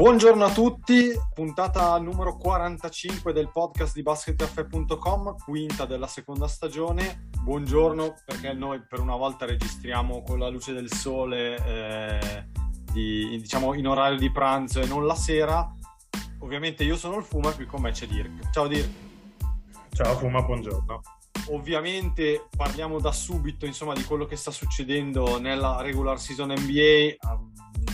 Buongiorno 0.00 0.46
a 0.46 0.50
tutti, 0.50 1.12
puntata 1.34 1.98
numero 1.98 2.38
45 2.38 3.34
del 3.34 3.50
podcast 3.52 3.94
di 3.94 4.00
basketcaffè.com, 4.00 5.36
quinta 5.44 5.84
della 5.84 6.06
seconda 6.06 6.48
stagione. 6.48 7.28
Buongiorno 7.42 8.14
perché 8.24 8.54
noi 8.54 8.80
per 8.80 9.00
una 9.00 9.14
volta 9.16 9.44
registriamo 9.44 10.22
con 10.22 10.38
la 10.38 10.48
luce 10.48 10.72
del 10.72 10.90
sole, 10.90 11.62
eh, 11.66 12.46
di- 12.90 13.36
diciamo 13.42 13.74
in 13.74 13.86
orario 13.86 14.18
di 14.18 14.32
pranzo 14.32 14.80
e 14.80 14.86
non 14.86 15.04
la 15.04 15.14
sera. 15.14 15.70
Ovviamente 16.38 16.82
io 16.82 16.96
sono 16.96 17.18
il 17.18 17.24
Fuma 17.24 17.50
e 17.50 17.54
qui 17.56 17.66
con 17.66 17.82
me 17.82 17.90
c'è 17.90 18.06
Dirk. 18.06 18.48
Ciao 18.52 18.66
Dirk. 18.68 18.90
Ciao 19.92 20.16
Fuma, 20.16 20.40
buongiorno. 20.40 21.02
Ovviamente 21.50 22.48
parliamo 22.56 23.00
da 23.00 23.12
subito 23.12 23.66
insomma, 23.66 23.92
di 23.92 24.04
quello 24.04 24.24
che 24.24 24.36
sta 24.36 24.50
succedendo 24.50 25.38
nella 25.38 25.82
regular 25.82 26.18
season 26.18 26.54
NBA. 26.56 27.16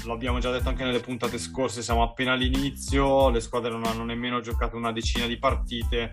L'abbiamo 0.06 0.38
già 0.38 0.52
detto 0.52 0.68
anche 0.68 0.84
nelle 0.84 1.00
puntate 1.00 1.36
scorse, 1.36 1.82
siamo 1.82 2.04
appena 2.04 2.32
all'inizio, 2.32 3.28
le 3.28 3.40
squadre 3.40 3.70
non 3.70 3.84
hanno 3.84 4.04
nemmeno 4.04 4.40
giocato 4.40 4.76
una 4.76 4.92
decina 4.92 5.26
di 5.26 5.36
partite, 5.36 6.12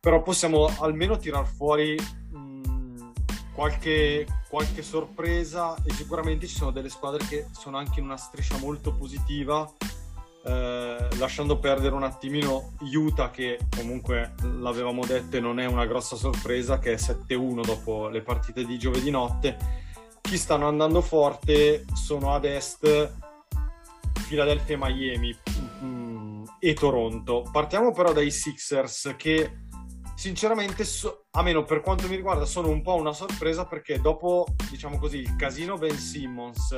però 0.00 0.20
possiamo 0.22 0.68
almeno 0.80 1.16
tirar 1.16 1.46
fuori 1.46 1.94
mh, 1.94 3.12
qualche, 3.54 4.26
qualche 4.48 4.82
sorpresa 4.82 5.76
e 5.84 5.92
sicuramente 5.92 6.48
ci 6.48 6.56
sono 6.56 6.72
delle 6.72 6.88
squadre 6.88 7.24
che 7.24 7.46
sono 7.52 7.76
anche 7.76 8.00
in 8.00 8.06
una 8.06 8.16
striscia 8.16 8.58
molto 8.58 8.92
positiva, 8.92 9.70
eh, 10.44 11.08
lasciando 11.18 11.58
perdere 11.58 11.94
un 11.94 12.02
attimino 12.02 12.72
Utah 12.80 13.30
che 13.30 13.60
comunque 13.76 14.34
l'avevamo 14.42 15.06
detto 15.06 15.36
e 15.36 15.40
non 15.40 15.60
è 15.60 15.66
una 15.66 15.86
grossa 15.86 16.16
sorpresa 16.16 16.80
che 16.80 16.94
è 16.94 16.96
7-1 16.96 17.64
dopo 17.64 18.08
le 18.08 18.22
partite 18.22 18.64
di 18.64 18.76
giovedì 18.76 19.10
notte 19.10 19.86
chi 20.28 20.36
stanno 20.36 20.68
andando 20.68 21.00
forte 21.00 21.86
sono 21.94 22.34
ad 22.34 22.44
est 22.44 23.14
Philadelphia 24.28 24.74
e 24.74 24.78
Miami 24.78 25.38
mm, 25.82 26.44
e 26.58 26.74
Toronto 26.74 27.48
partiamo 27.50 27.92
però 27.92 28.12
dai 28.12 28.30
Sixers 28.30 29.14
che 29.16 29.60
sinceramente 30.14 30.84
so- 30.84 31.28
a 31.30 31.40
meno 31.40 31.64
per 31.64 31.80
quanto 31.80 32.06
mi 32.08 32.16
riguarda 32.16 32.44
sono 32.44 32.68
un 32.68 32.82
po' 32.82 32.96
una 32.96 33.14
sorpresa 33.14 33.64
perché 33.64 34.02
dopo 34.02 34.44
diciamo 34.68 34.98
così 34.98 35.16
il 35.16 35.34
casino 35.34 35.78
Ben 35.78 35.96
Simmons 35.96 36.76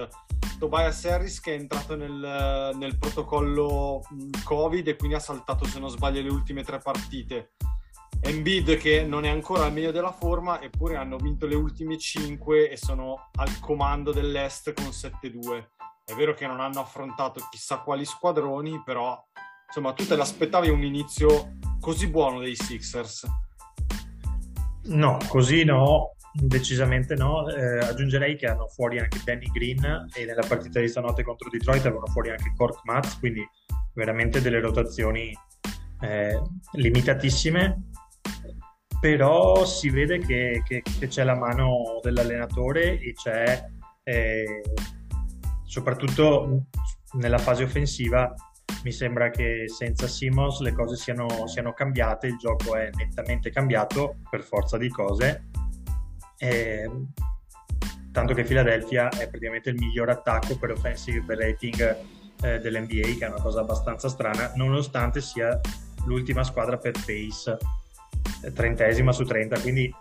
Tobias 0.61 1.05
Harris 1.07 1.41
che 1.41 1.57
è 1.57 1.59
entrato 1.59 1.97
nel, 1.97 2.71
nel 2.77 2.99
protocollo 2.99 4.03
mh, 4.11 4.45
Covid 4.45 4.87
e 4.87 4.95
quindi 4.95 5.17
ha 5.17 5.21
saltato 5.21 5.65
se 5.65 5.81
non 5.81 5.91
sbaglio 5.91 6.23
le 6.23 6.31
ultime 6.31 6.63
tre 6.63 6.79
partite. 6.79 7.55
Embiid 8.23 8.77
che 8.77 9.03
non 9.03 9.25
è 9.25 9.29
ancora 9.29 9.65
al 9.65 9.73
meglio 9.73 9.91
della 9.91 10.13
forma 10.13 10.61
eppure 10.61 10.97
hanno 10.97 11.17
vinto 11.17 11.47
le 11.47 11.55
ultime 11.55 11.97
5 11.97 12.71
e 12.71 12.77
sono 12.77 13.31
al 13.37 13.59
comando 13.61 14.13
dell'Est 14.13 14.73
con 14.75 14.87
7-2. 14.87 15.69
È 16.05 16.15
vero 16.15 16.35
che 16.35 16.47
non 16.47 16.61
hanno 16.61 16.81
affrontato 16.81 17.47
chissà 17.51 17.79
quali 17.79 18.05
squadroni, 18.05 18.83
però 18.85 19.19
insomma 19.67 19.93
tu 19.93 20.07
te 20.07 20.17
l'aspettavi 20.17 20.69
un 20.69 20.83
inizio 20.83 21.57
così 21.81 22.09
buono 22.09 22.41
dei 22.41 22.57
Sixers. 22.57 23.27
No, 24.83 25.19
così 25.29 25.65
no, 25.65 26.17
decisamente 26.33 27.15
no. 27.15 27.49
Eh, 27.49 27.79
aggiungerei 27.79 28.37
che 28.37 28.47
hanno 28.47 28.67
fuori 28.69 28.99
anche 28.99 29.21
Danny 29.25 29.51
Green 29.51 30.09
e 30.15 30.25
nella 30.25 30.45
partita 30.47 30.81
di 30.81 30.89
stanotte 30.89 31.23
contro 31.23 31.49
Detroit 31.49 31.85
avevano 31.87 32.07
fuori 32.07 32.31
anche 32.31 32.53
Cork 32.57 32.81
Matz, 32.85 33.19
quindi 33.19 33.47
veramente 33.95 34.41
delle 34.41 34.61
rotazioni 34.61 35.33
eh, 36.01 36.41
limitatissime. 36.73 37.90
Però 39.01 39.65
si 39.65 39.89
vede 39.89 40.19
che, 40.19 40.63
che- 40.65 40.83
che 40.83 41.09
c'è 41.09 41.25
la 41.25 41.37
mano 41.37 42.01
dell'allenatore 42.03 43.01
e 43.01 43.15
c'è 43.15 43.65
eh, 44.03 44.63
soprattutto 45.65 46.67
nella 47.13 47.39
fase 47.39 47.63
offensiva 47.63 48.35
mi 48.83 48.93
sembra 48.93 49.31
che 49.31 49.65
senza 49.69 50.07
Simmons 50.07 50.61
le 50.61 50.73
cose 50.73 50.97
siano, 50.97 51.47
siano 51.47 51.73
cambiate, 51.73 52.29
il 52.29 52.37
gioco 52.37 52.77
è 52.77 52.91
nettamente 52.95 53.51
cambiato 53.51 54.17
per 54.31 54.43
forza 54.43 54.79
di 54.79 54.89
cose. 54.89 55.49
E, 56.39 56.91
tanto 58.13 58.35
che 58.35 58.45
Philadelphia 58.45 59.09
è 59.09 59.29
praticamente 59.29 59.71
il 59.71 59.77
miglior 59.77 60.09
attacco 60.09 60.57
per 60.57 60.71
offensive 60.71 61.35
rating 61.35 61.97
eh, 62.43 62.59
dell'NBA, 62.59 63.19
che 63.19 63.27
è 63.27 63.29
una 63.29 63.43
cosa 63.43 63.61
abbastanza 63.61 64.09
strana, 64.09 64.53
nonostante 64.55 65.21
sia 65.21 65.61
l'ultima 66.07 66.43
squadra 66.43 66.79
per 66.79 66.93
pace, 66.93 67.59
trentesima 68.55 69.13
su 69.13 69.25
30, 69.25 69.61
quindi 69.61 69.93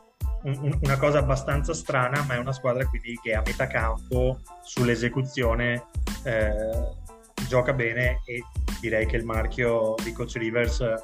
un- 0.43 0.57
un- 0.61 0.79
una 0.81 0.97
cosa 0.97 1.19
abbastanza 1.19 1.73
strana, 1.73 2.23
ma 2.23 2.35
è 2.35 2.37
una 2.37 2.53
squadra 2.53 2.85
quindi 2.87 3.19
che 3.21 3.33
a 3.33 3.41
metà 3.45 3.67
campo 3.67 4.39
sull'esecuzione 4.63 5.85
eh, 6.23 6.97
gioca 7.47 7.73
bene 7.73 8.21
e 8.25 8.43
direi 8.81 9.05
che 9.05 9.17
il 9.17 9.25
marchio 9.25 9.95
di 10.03 10.11
Coach 10.11 10.35
Rivers 10.35 10.79
eh, 10.81 10.95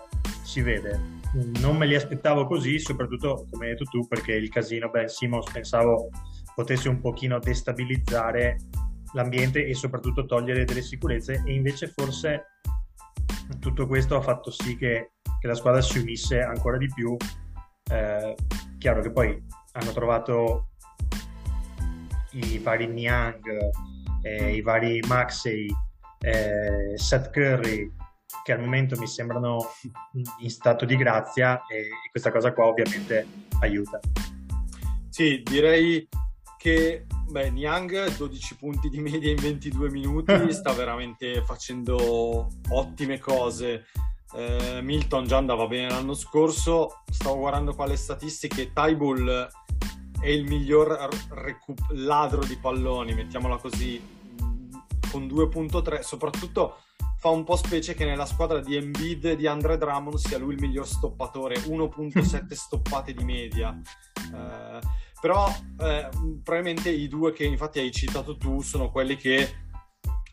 si 0.44 0.62
vede. 0.62 1.14
Non 1.60 1.76
me 1.76 1.86
li 1.86 1.96
aspettavo 1.96 2.46
così, 2.48 2.80
soprattutto 2.80 3.48
come 3.52 3.66
hai 3.66 3.72
detto 3.72 3.86
tu, 3.86 4.08
perché 4.08 4.34
il 4.34 4.50
casino 4.50 4.90
Ben 4.90 5.08
Simmons 5.10 5.52
pensavo 5.52 6.10
potesse 6.54 6.88
un 6.88 7.02
pochino 7.02 7.40
destabilizzare 7.40 8.58
l'ambiente 9.14 9.66
e 9.66 9.74
soprattutto 9.74 10.26
togliere 10.26 10.64
delle 10.66 10.82
sicurezze 10.82 11.42
e 11.46 11.54
invece 11.54 11.88
forse 11.88 12.46
tutto 13.60 13.88
questo 13.88 14.16
ha 14.16 14.22
fatto 14.22 14.52
sì 14.52 14.78
che, 14.78 15.12
che 15.40 15.48
la 15.48 15.56
squadra 15.56 15.82
si 15.82 16.00
unisse 16.00 16.42
ancora 16.42 16.78
di 16.78 16.88
più. 16.94 17.16
Eh, 17.92 18.36
chiaro 18.78 19.02
che 19.02 19.12
poi 19.12 19.44
hanno 19.74 19.92
trovato 19.92 20.70
i 22.32 22.58
vari 22.60 22.88
Niang, 22.88 23.44
eh, 24.22 24.56
i 24.56 24.62
vari 24.62 25.00
Maxey, 25.08 25.68
eh, 26.20 26.94
Seth 26.96 27.32
Curry, 27.32 27.92
che 28.44 28.52
al 28.54 28.60
momento 28.60 28.98
mi 28.98 29.08
sembrano 29.08 29.60
in 30.40 30.50
stato 30.50 30.86
di 30.86 30.96
grazia 30.96 31.66
e, 31.68 31.90
questa 32.12 32.32
cosa 32.32 32.54
qua 32.54 32.66
ovviamente 32.66 33.26
aiuta. 33.60 34.00
Sì, 35.10 35.42
direi 35.44 36.08
che 36.58 37.06
beh, 37.30 37.52
Niang 37.52 38.16
12 38.16 38.56
punti 38.58 38.90
di 38.90 39.00
media 39.00 39.32
in 39.32 39.38
22 39.38 39.90
minuti, 39.90 40.34
sta 40.52 40.74
veramente 40.74 41.44
facendo 41.44 42.50
ottime 42.70 43.20
cose. 43.20 43.86
Eh, 44.34 44.82
Milton 44.82 45.28
già 45.28 45.38
andava 45.38 45.68
bene 45.68 45.90
l'anno 45.90 46.14
scorso, 46.14 47.04
stavo 47.10 47.38
guardando 47.38 47.74
qua 47.74 47.86
le 47.86 47.96
statistiche, 47.96 48.74
Tybull 48.74 49.48
è 50.20 50.30
il 50.30 50.46
miglior 50.46 50.88
r- 50.88 51.34
recu- 51.34 51.92
ladro 51.92 52.44
di 52.44 52.58
palloni, 52.58 53.14
mettiamola 53.14 53.58
così, 53.58 54.02
con 55.12 55.28
2.3, 55.28 56.02
soprattutto 56.02 56.80
fa 57.18 57.30
un 57.30 57.44
po' 57.44 57.56
specie 57.56 57.94
che 57.94 58.06
nella 58.06 58.26
squadra 58.26 58.60
di 58.60 58.76
Embiid 58.76 59.26
e 59.26 59.36
di 59.36 59.48
Andre 59.48 59.78
Drummond 59.78 60.18
sia 60.18 60.38
lui 60.38 60.54
il 60.54 60.62
miglior 60.62 60.88
stoppatore, 60.88 61.56
1.7 61.66 62.54
stoppate 62.54 63.14
di 63.14 63.24
media. 63.24 63.80
Eh, 64.34 64.80
però 65.20 65.48
eh, 65.80 66.10
probabilmente 66.44 66.90
i 66.90 67.08
due 67.08 67.34
che 67.34 67.46
infatti 67.46 67.80
hai 67.80 67.92
citato 67.92 68.38
tu 68.38 68.62
sono 68.62 68.92
quelli 68.92 69.16
che 69.16 69.65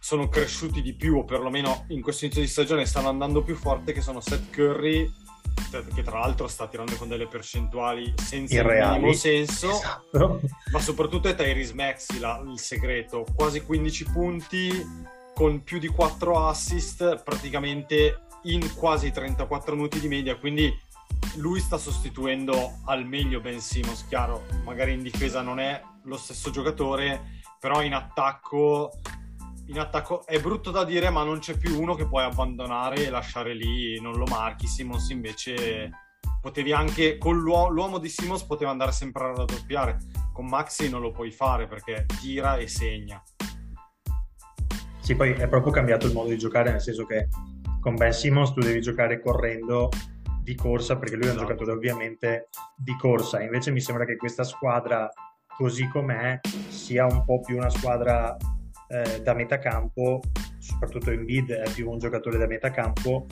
sono 0.04 0.28
cresciuti 0.28 0.82
di 0.82 0.94
più 0.94 1.18
o 1.18 1.24
perlomeno 1.24 1.84
in 1.90 2.02
questo 2.02 2.24
inizio 2.24 2.42
di 2.42 2.48
stagione 2.48 2.86
stanno 2.86 3.08
andando 3.08 3.40
più 3.44 3.54
forte 3.54 3.92
che 3.92 4.00
sono 4.00 4.20
Seth 4.20 4.50
Curry 4.52 5.08
che 5.94 6.02
tra 6.02 6.18
l'altro 6.18 6.48
sta 6.48 6.66
tirando 6.66 6.96
con 6.96 7.06
delle 7.08 7.28
percentuali 7.28 8.12
senza 8.16 8.52
il 8.54 8.60
Irreali. 8.60 8.94
minimo 8.96 9.12
senso 9.12 9.70
Esatto. 9.70 10.40
ma 10.72 10.80
soprattutto 10.80 11.28
è 11.28 11.36
Tyrese 11.36 11.74
Maxi 11.74 12.18
la- 12.18 12.42
il 12.44 12.58
segreto 12.58 13.24
quasi 13.32 13.60
15 13.62 14.04
punti 14.10 14.84
con 15.34 15.62
più 15.62 15.78
di 15.78 15.86
4 15.86 16.48
assist 16.48 17.22
praticamente 17.22 18.22
in 18.46 18.74
quasi 18.74 19.12
34 19.12 19.76
minuti 19.76 20.00
di 20.00 20.08
media 20.08 20.36
quindi 20.36 20.76
lui 21.36 21.60
sta 21.60 21.78
sostituendo 21.78 22.80
al 22.86 23.06
meglio 23.06 23.40
Ben 23.40 23.60
Simmons 23.60 24.04
chiaro 24.08 24.46
magari 24.64 24.94
in 24.94 25.02
difesa 25.02 25.42
non 25.42 25.60
è 25.60 25.80
lo 26.04 26.16
stesso 26.16 26.50
giocatore 26.50 27.40
però 27.60 27.82
in 27.82 27.94
attacco 27.94 28.90
in 29.72 29.78
attacco 29.78 30.26
è 30.26 30.38
brutto 30.38 30.70
da 30.70 30.84
dire 30.84 31.08
ma 31.08 31.24
non 31.24 31.38
c'è 31.38 31.56
più 31.56 31.80
uno 31.80 31.94
che 31.94 32.06
puoi 32.06 32.22
abbandonare 32.24 33.06
e 33.06 33.10
lasciare 33.10 33.54
lì 33.54 33.98
non 34.00 34.14
lo 34.16 34.26
marchi 34.26 34.66
Simmons 34.66 35.08
invece 35.08 35.90
potevi 36.42 36.72
anche 36.72 37.16
con 37.16 37.38
l'uo- 37.38 37.68
l'uomo 37.68 37.96
di 37.98 38.10
Simmons 38.10 38.42
poteva 38.44 38.70
andare 38.70 38.92
sempre 38.92 39.24
a 39.24 39.34
raddoppiare 39.34 39.96
con 40.32 40.46
Maxi 40.46 40.90
non 40.90 41.00
lo 41.00 41.10
puoi 41.10 41.30
fare 41.30 41.66
perché 41.66 42.04
tira 42.20 42.56
e 42.56 42.68
segna 42.68 43.22
Sì, 45.00 45.16
poi 45.16 45.32
è 45.32 45.48
proprio 45.48 45.72
cambiato 45.72 46.06
il 46.06 46.12
modo 46.12 46.28
di 46.28 46.38
giocare, 46.38 46.70
nel 46.70 46.80
senso 46.80 47.04
che 47.06 47.28
con 47.80 47.96
Ben 47.96 48.12
Simmons 48.12 48.52
tu 48.52 48.60
devi 48.60 48.80
giocare 48.80 49.20
correndo 49.20 49.88
di 50.42 50.54
corsa, 50.54 50.96
perché 50.96 51.16
lui 51.16 51.24
è 51.24 51.30
un 51.30 51.34
Esatto. 51.34 51.48
giocatore 51.48 51.76
ovviamente 51.76 52.48
di 52.76 52.94
corsa. 52.96 53.42
Invece 53.42 53.72
mi 53.72 53.80
sembra 53.80 54.04
che 54.04 54.16
questa 54.16 54.44
squadra, 54.44 55.10
così 55.56 55.88
com'è, 55.88 56.38
sia 56.68 57.06
un 57.06 57.24
po' 57.24 57.40
più 57.40 57.56
una 57.56 57.68
squadra 57.68 58.36
eh, 58.92 59.22
da 59.22 59.32
metacampo, 59.32 60.20
soprattutto 60.58 61.10
Embiid 61.10 61.50
è 61.50 61.70
più 61.72 61.90
un 61.90 61.98
giocatore 61.98 62.36
da 62.36 62.46
metacampo 62.46 63.26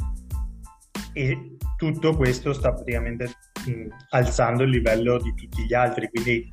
e 1.13 1.57
tutto 1.77 2.17
questo 2.17 2.55
sta 2.55 2.73
praticamente 2.73 3.27
mh, 3.67 3.89
alzando 4.11 4.63
il 4.63 4.71
livello 4.71 5.19
di 5.19 5.35
tutti 5.35 5.65
gli 5.65 5.75
altri, 5.75 6.09
quindi 6.09 6.49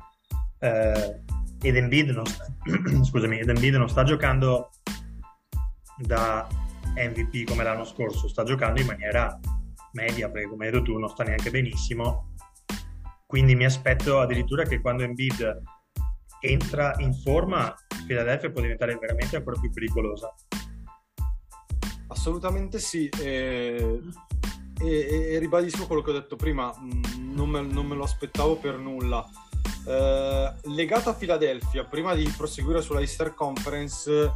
eh, 0.58 1.22
ed 1.62 1.76
Embiid 1.76 2.10
non 2.10 2.26
sta, 2.26 2.44
scusami, 3.02 3.38
ed 3.38 3.48
Embiid 3.48 3.74
non 3.76 3.88
sta 3.88 4.04
giocando 4.04 4.70
da 5.96 6.46
MVP 6.94 7.48
come 7.48 7.64
l'anno 7.64 7.84
scorso, 7.84 8.28
sta 8.28 8.44
giocando 8.44 8.80
in 8.80 8.86
maniera 8.86 9.38
media, 9.92 10.28
perché 10.30 10.48
come 10.48 10.66
hai 10.66 10.72
detto 10.72 10.84
tu 10.84 10.98
non 10.98 11.08
sta 11.08 11.24
neanche 11.24 11.50
benissimo. 11.50 12.34
Quindi 13.26 13.54
mi 13.54 13.64
aspetto 13.64 14.20
addirittura 14.20 14.64
che 14.64 14.80
quando 14.80 15.02
Embiid 15.02 15.62
entra 16.40 16.94
in 16.98 17.14
forma, 17.14 17.74
Philadelphia 18.06 18.50
può 18.50 18.60
diventare 18.60 18.96
veramente 18.96 19.36
ancora 19.36 19.58
più 19.58 19.70
pericolosa. 19.70 20.34
Assolutamente 22.08 22.78
sì, 22.78 23.08
e, 23.20 24.00
e- 24.80 25.28
e 25.32 25.38
ribadisco 25.38 25.86
quello 25.86 26.02
che 26.02 26.10
ho 26.10 26.14
detto 26.14 26.36
prima, 26.36 26.72
mh, 26.72 27.34
non 27.34 27.50
me, 27.50 27.60
non 27.60 27.86
me 27.86 27.94
lo 27.94 28.04
aspettavo 28.04 28.56
per 28.56 28.78
nulla. 28.78 29.26
Eh, 29.86 30.54
legato 30.64 31.10
a 31.10 31.14
Philadelphia, 31.14 31.84
prima 31.84 32.14
di 32.14 32.32
proseguire 32.36 32.82
sulla 32.82 33.00
Easter 33.00 33.34
Conference, 33.34 34.32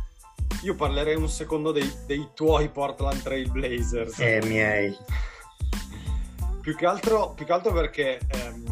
io 0.62 0.74
parlerei 0.74 1.16
un 1.16 1.28
secondo 1.28 1.72
dei, 1.72 1.90
dei 2.06 2.28
tuoi 2.34 2.68
Portland 2.70 3.22
Trail 3.22 3.50
Blazers. 3.50 4.18
E 4.18 4.40
miei. 4.44 4.96
Più 6.60 6.76
che 6.76 6.86
altro, 6.86 7.32
più 7.34 7.44
che 7.44 7.52
altro 7.52 7.72
perché 7.72 8.20
ehm, 8.28 8.71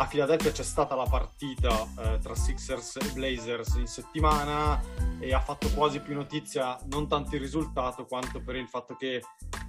a 0.00 0.06
Philadelphia 0.06 0.52
c'è 0.52 0.62
stata 0.62 0.94
la 0.94 1.06
partita 1.08 1.86
eh, 1.98 2.18
tra 2.18 2.34
Sixers 2.34 2.96
e 2.96 3.12
Blazers 3.12 3.74
in 3.74 3.86
settimana 3.86 4.80
e 5.18 5.34
ha 5.34 5.40
fatto 5.40 5.68
quasi 5.70 6.00
più 6.00 6.14
notizia 6.14 6.78
non 6.90 7.08
tanto 7.08 7.34
il 7.34 7.40
risultato 7.40 8.06
quanto 8.06 8.40
per 8.40 8.54
il 8.54 8.68
fatto 8.68 8.94
che 8.94 9.22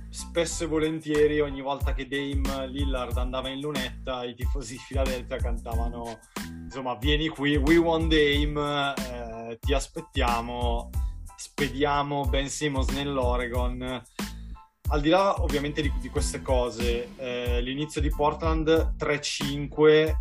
spesso 0.09 0.63
e 0.63 0.67
volentieri 0.67 1.39
ogni 1.39 1.61
volta 1.61 1.93
che 1.93 2.07
Dame 2.07 2.67
Lillard 2.67 3.17
andava 3.17 3.49
in 3.49 3.59
lunetta 3.59 4.23
i 4.23 4.35
tifosi 4.35 4.73
di 4.73 4.81
Philadelphia 4.87 5.37
cantavano 5.37 6.19
insomma 6.69 6.93
vieni 6.95 7.27
qui, 7.29 7.55
we 7.55 7.77
want 7.77 8.13
Dame, 8.13 8.93
eh, 8.93 9.57
ti 9.59 9.73
aspettiamo, 9.73 10.91
spediamo 11.35 12.25
Ben 12.25 12.47
Simmons 12.47 12.89
nell'Oregon 12.89 14.03
al 14.89 15.01
di 15.01 15.09
là 15.09 15.41
ovviamente 15.41 15.81
di, 15.81 15.91
di 15.99 16.09
queste 16.09 16.41
cose, 16.41 17.15
eh, 17.17 17.61
l'inizio 17.61 18.01
di 18.01 18.09
Portland 18.09 18.95
3-5, 18.97 20.13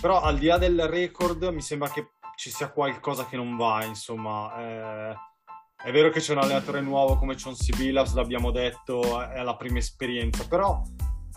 però 0.00 0.20
al 0.20 0.38
di 0.38 0.46
là 0.46 0.58
del 0.58 0.86
record 0.86 1.42
mi 1.44 1.60
sembra 1.60 1.90
che 1.90 2.10
ci 2.36 2.50
sia 2.50 2.70
qualcosa 2.70 3.26
che 3.26 3.36
non 3.36 3.56
va, 3.56 3.84
insomma. 3.84 4.52
Eh, 4.58 5.16
è 5.84 5.92
vero 5.92 6.10
che 6.10 6.20
c'è 6.20 6.32
un 6.32 6.38
allenatore 6.38 6.80
nuovo 6.80 7.16
come 7.16 7.36
Chauncey 7.36 7.76
Billups, 7.76 8.14
l'abbiamo 8.14 8.50
detto, 8.50 9.22
è 9.28 9.42
la 9.42 9.56
prima 9.56 9.78
esperienza, 9.78 10.46
però 10.46 10.82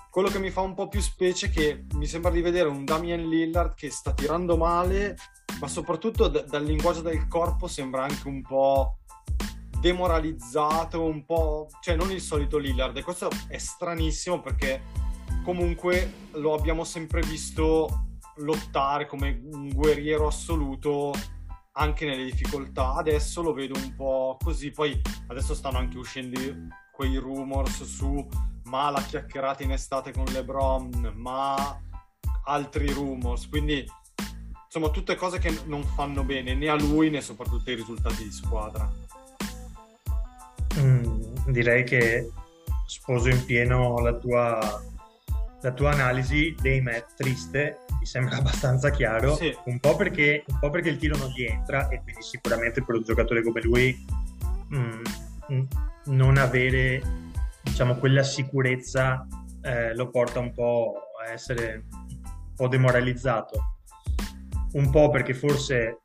quello 0.10 0.30
che 0.30 0.40
mi 0.40 0.50
fa 0.50 0.62
un 0.62 0.74
po' 0.74 0.88
più 0.88 1.00
specie 1.00 1.48
è 1.48 1.50
che 1.50 1.86
mi 1.94 2.06
sembra 2.06 2.32
di 2.32 2.42
vedere 2.42 2.68
un 2.68 2.84
Damian 2.84 3.30
Lillard 3.30 3.76
che 3.76 3.90
sta 3.90 4.14
tirando 4.14 4.58
male, 4.58 5.16
ma 5.60 5.68
soprattutto 5.68 6.28
d- 6.28 6.46
dal 6.46 6.64
linguaggio 6.64 7.02
del 7.02 7.28
corpo 7.28 7.68
sembra 7.68 8.04
anche 8.04 8.28
un 8.28 8.42
po' 8.42 8.98
demoralizzato, 9.82 11.04
un 11.04 11.26
po', 11.26 11.68
cioè 11.82 11.96
non 11.96 12.12
il 12.12 12.22
solito 12.22 12.58
Lillard 12.60 12.96
e 12.96 13.04
questo 13.04 13.30
è 13.48 13.58
stranissimo 13.58 14.40
perché 14.40 14.84
comunque 15.44 16.30
lo 16.34 16.54
abbiamo 16.54 16.84
sempre 16.84 17.22
visto 17.22 18.06
lottare 18.36 19.08
come 19.08 19.42
un 19.52 19.70
guerriero 19.74 20.28
assoluto 20.28 21.12
anche 21.74 22.06
nelle 22.06 22.26
difficoltà. 22.26 22.94
Adesso 22.94 23.42
lo 23.42 23.54
vedo 23.54 23.78
un 23.78 23.96
po' 23.96 24.38
così, 24.42 24.72
poi 24.72 25.02
adesso 25.28 25.56
stanno 25.56 25.80
anche 25.80 25.98
uscendo 25.98 26.40
quei 26.94 27.18
rumors 27.18 27.84
su 27.84 28.28
ma 28.66 28.90
la 28.92 29.02
chiacchierata 29.02 29.64
in 29.64 29.72
estate 29.72 30.14
con 30.14 30.26
LeBron, 30.26 31.14
ma 31.16 31.82
altri 32.46 32.92
rumors, 32.92 33.50
quindi 33.50 33.86
insomma 34.66 34.90
tutte 34.90 35.16
cose 35.16 35.40
che 35.40 35.64
non 35.66 35.84
fanno 35.84 36.24
bene 36.24 36.54
né 36.54 36.70
a 36.70 36.76
lui 36.76 37.10
né 37.10 37.20
soprattutto 37.20 37.70
ai 37.70 37.76
risultati 37.76 38.24
di 38.24 38.32
squadra. 38.32 38.90
Mm, 40.80 41.22
direi 41.48 41.84
che 41.84 42.30
sposo 42.86 43.30
in 43.30 43.44
pieno 43.46 44.00
la 44.00 44.14
tua, 44.14 44.82
la 45.62 45.72
tua 45.72 45.92
analisi. 45.92 46.56
Dame 46.62 46.98
è 46.98 47.06
triste, 47.16 47.80
mi 48.00 48.06
sembra 48.06 48.38
abbastanza 48.40 48.90
chiaro. 48.90 49.36
Sì. 49.36 49.56
Un, 49.66 49.80
po 49.80 49.96
perché, 49.96 50.44
un 50.48 50.60
po' 50.60 50.70
perché 50.70 50.90
il 50.90 50.98
tiro 50.98 51.18
non 51.18 51.30
gli 51.30 51.44
entra 51.44 51.88
e 51.90 52.02
quindi 52.02 52.22
sicuramente 52.22 52.84
per 52.84 52.96
un 52.96 53.04
giocatore 53.04 53.44
come 53.44 53.62
lui 53.62 54.06
mm, 54.74 55.02
mm, 55.54 55.64
non 56.06 56.38
avere 56.38 57.02
diciamo 57.62 57.96
quella 57.96 58.24
sicurezza 58.24 59.28
eh, 59.62 59.94
lo 59.96 60.10
porta 60.10 60.40
un 60.40 60.52
po' 60.52 60.94
a 61.24 61.32
essere 61.32 61.86
un 61.92 62.54
po' 62.56 62.68
demoralizzato. 62.68 63.76
Un 64.74 64.90
po' 64.90 65.10
perché 65.10 65.34
forse 65.34 66.01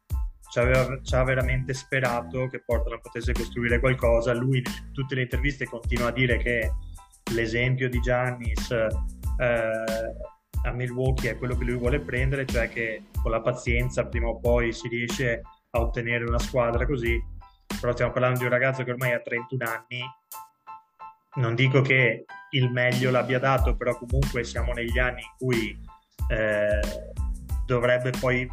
ci 0.56 0.58
aveva, 0.60 0.98
ci 1.02 1.14
ha 1.14 1.22
veramente 1.22 1.74
sperato 1.74 2.46
che 2.46 2.62
Portland 2.64 3.02
potesse 3.02 3.32
costruire 3.32 3.78
qualcosa. 3.78 4.32
Lui 4.32 4.58
in 4.58 4.92
tutte 4.92 5.14
le 5.14 5.22
interviste 5.22 5.66
continua 5.66 6.08
a 6.08 6.12
dire 6.12 6.38
che 6.38 6.72
l'esempio 7.34 7.90
di 7.90 8.00
Giannis 8.00 8.70
eh, 8.70 8.88
a 10.62 10.72
Milwaukee 10.72 11.30
è 11.30 11.36
quello 11.36 11.56
che 11.56 11.64
lui 11.64 11.76
vuole 11.76 12.00
prendere, 12.00 12.46
cioè 12.46 12.70
che 12.70 13.02
con 13.20 13.30
la 13.30 13.42
pazienza 13.42 14.06
prima 14.06 14.28
o 14.28 14.38
poi 14.38 14.72
si 14.72 14.88
riesce 14.88 15.42
a 15.70 15.80
ottenere 15.80 16.24
una 16.24 16.38
squadra 16.38 16.86
così. 16.86 17.22
Però 17.78 17.92
stiamo 17.92 18.12
parlando 18.12 18.38
di 18.38 18.44
un 18.44 18.50
ragazzo 18.50 18.82
che 18.82 18.92
ormai 18.92 19.12
ha 19.12 19.20
31 19.20 19.64
anni. 19.64 20.00
Non 21.34 21.54
dico 21.54 21.82
che 21.82 22.24
il 22.52 22.70
meglio 22.70 23.10
l'abbia 23.10 23.38
dato, 23.38 23.76
però 23.76 23.94
comunque 23.98 24.42
siamo 24.42 24.72
negli 24.72 24.98
anni 24.98 25.20
in 25.20 25.34
cui 25.36 25.78
eh, 26.30 26.80
dovrebbe 27.66 28.10
poi 28.18 28.48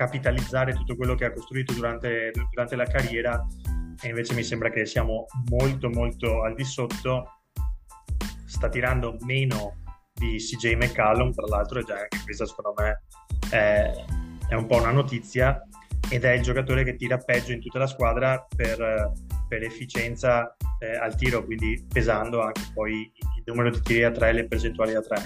capitalizzare 0.00 0.72
tutto 0.72 0.96
quello 0.96 1.14
che 1.14 1.26
ha 1.26 1.32
costruito 1.32 1.74
durante, 1.74 2.32
durante 2.50 2.74
la 2.74 2.86
carriera 2.86 3.46
e 4.00 4.08
invece 4.08 4.32
mi 4.32 4.42
sembra 4.42 4.70
che 4.70 4.86
siamo 4.86 5.26
molto 5.50 5.90
molto 5.90 6.42
al 6.42 6.54
di 6.54 6.64
sotto. 6.64 7.42
Sta 8.46 8.70
tirando 8.70 9.18
meno 9.26 9.76
di 10.14 10.38
CJ 10.38 10.76
McCallum 10.76 11.32
tra 11.32 11.46
l'altro 11.46 11.80
e 11.80 11.84
già 11.84 11.96
anche 11.96 12.18
questa 12.24 12.46
secondo 12.46 12.72
me 12.78 13.02
è, 13.50 13.92
è 14.48 14.54
un 14.54 14.64
po' 14.64 14.78
una 14.78 14.90
notizia 14.90 15.62
ed 16.08 16.24
è 16.24 16.32
il 16.32 16.42
giocatore 16.42 16.82
che 16.82 16.96
tira 16.96 17.18
peggio 17.18 17.52
in 17.52 17.60
tutta 17.60 17.78
la 17.78 17.86
squadra 17.86 18.46
per, 18.56 19.12
per 19.48 19.62
efficienza 19.62 20.56
eh, 20.78 20.96
al 20.96 21.14
tiro 21.14 21.44
quindi 21.44 21.86
pesando 21.86 22.42
anche 22.42 22.62
poi 22.72 23.12
il 23.36 23.42
numero 23.44 23.70
di 23.70 23.80
tiri 23.82 24.04
a 24.04 24.10
tre 24.10 24.30
e 24.30 24.32
le 24.32 24.46
percentuali 24.46 24.94
a 24.94 25.00
tre 25.00 25.22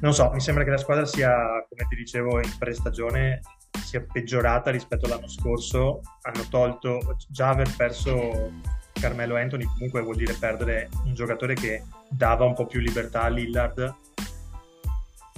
non 0.00 0.12
so, 0.12 0.30
mi 0.32 0.40
sembra 0.40 0.64
che 0.64 0.70
la 0.70 0.78
squadra 0.78 1.06
sia, 1.06 1.34
come 1.68 1.86
ti 1.88 1.96
dicevo 1.96 2.40
in 2.40 2.50
pre-stagione, 2.58 3.40
sia 3.84 4.04
peggiorata 4.10 4.70
rispetto 4.70 5.06
all'anno 5.06 5.28
scorso. 5.28 6.00
Hanno 6.22 6.44
tolto, 6.50 7.16
già 7.28 7.50
aver 7.50 7.74
perso 7.76 8.52
Carmelo 8.92 9.36
Anthony 9.36 9.64
comunque 9.64 10.00
vuol 10.00 10.16
dire 10.16 10.34
perdere 10.34 10.88
un 11.04 11.14
giocatore 11.14 11.54
che 11.54 11.82
dava 12.08 12.44
un 12.44 12.54
po' 12.54 12.66
più 12.66 12.80
libertà 12.80 13.22
a 13.22 13.28
Lillard. 13.28 13.94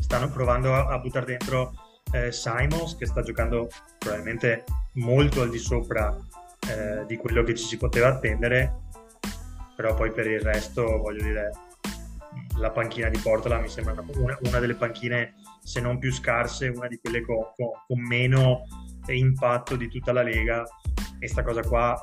Stanno 0.00 0.30
provando 0.30 0.74
a, 0.74 0.86
a 0.86 0.98
buttare 0.98 1.26
dentro 1.26 1.72
eh, 2.12 2.32
Simons 2.32 2.96
che 2.96 3.06
sta 3.06 3.22
giocando 3.22 3.68
probabilmente 3.98 4.64
molto 4.94 5.42
al 5.42 5.50
di 5.50 5.58
sopra 5.58 6.16
eh, 6.68 7.04
di 7.06 7.16
quello 7.16 7.42
che 7.42 7.54
ci 7.54 7.64
si 7.64 7.76
poteva 7.76 8.08
attendere, 8.08 8.86
però 9.76 9.94
poi 9.94 10.12
per 10.12 10.26
il 10.26 10.40
resto 10.40 10.82
voglio 10.98 11.22
dire 11.22 11.50
la 12.56 12.70
panchina 12.70 13.08
di 13.08 13.18
Portola 13.18 13.60
mi 13.60 13.68
sembra 13.68 13.94
una, 14.16 14.36
una, 14.40 14.58
delle 14.58 14.74
panchine 14.74 15.34
se 15.62 15.80
non 15.80 15.98
più 15.98 16.12
scarse, 16.12 16.68
una 16.68 16.88
di 16.88 16.98
quelle 16.98 17.22
con, 17.22 17.36
con, 17.56 17.68
con 17.86 18.00
meno 18.00 18.62
impatto 19.06 19.76
di 19.76 19.88
tutta 19.88 20.12
la 20.12 20.22
Lega 20.22 20.64
e 21.18 21.28
sta 21.28 21.42
cosa 21.42 21.62
qua, 21.62 21.96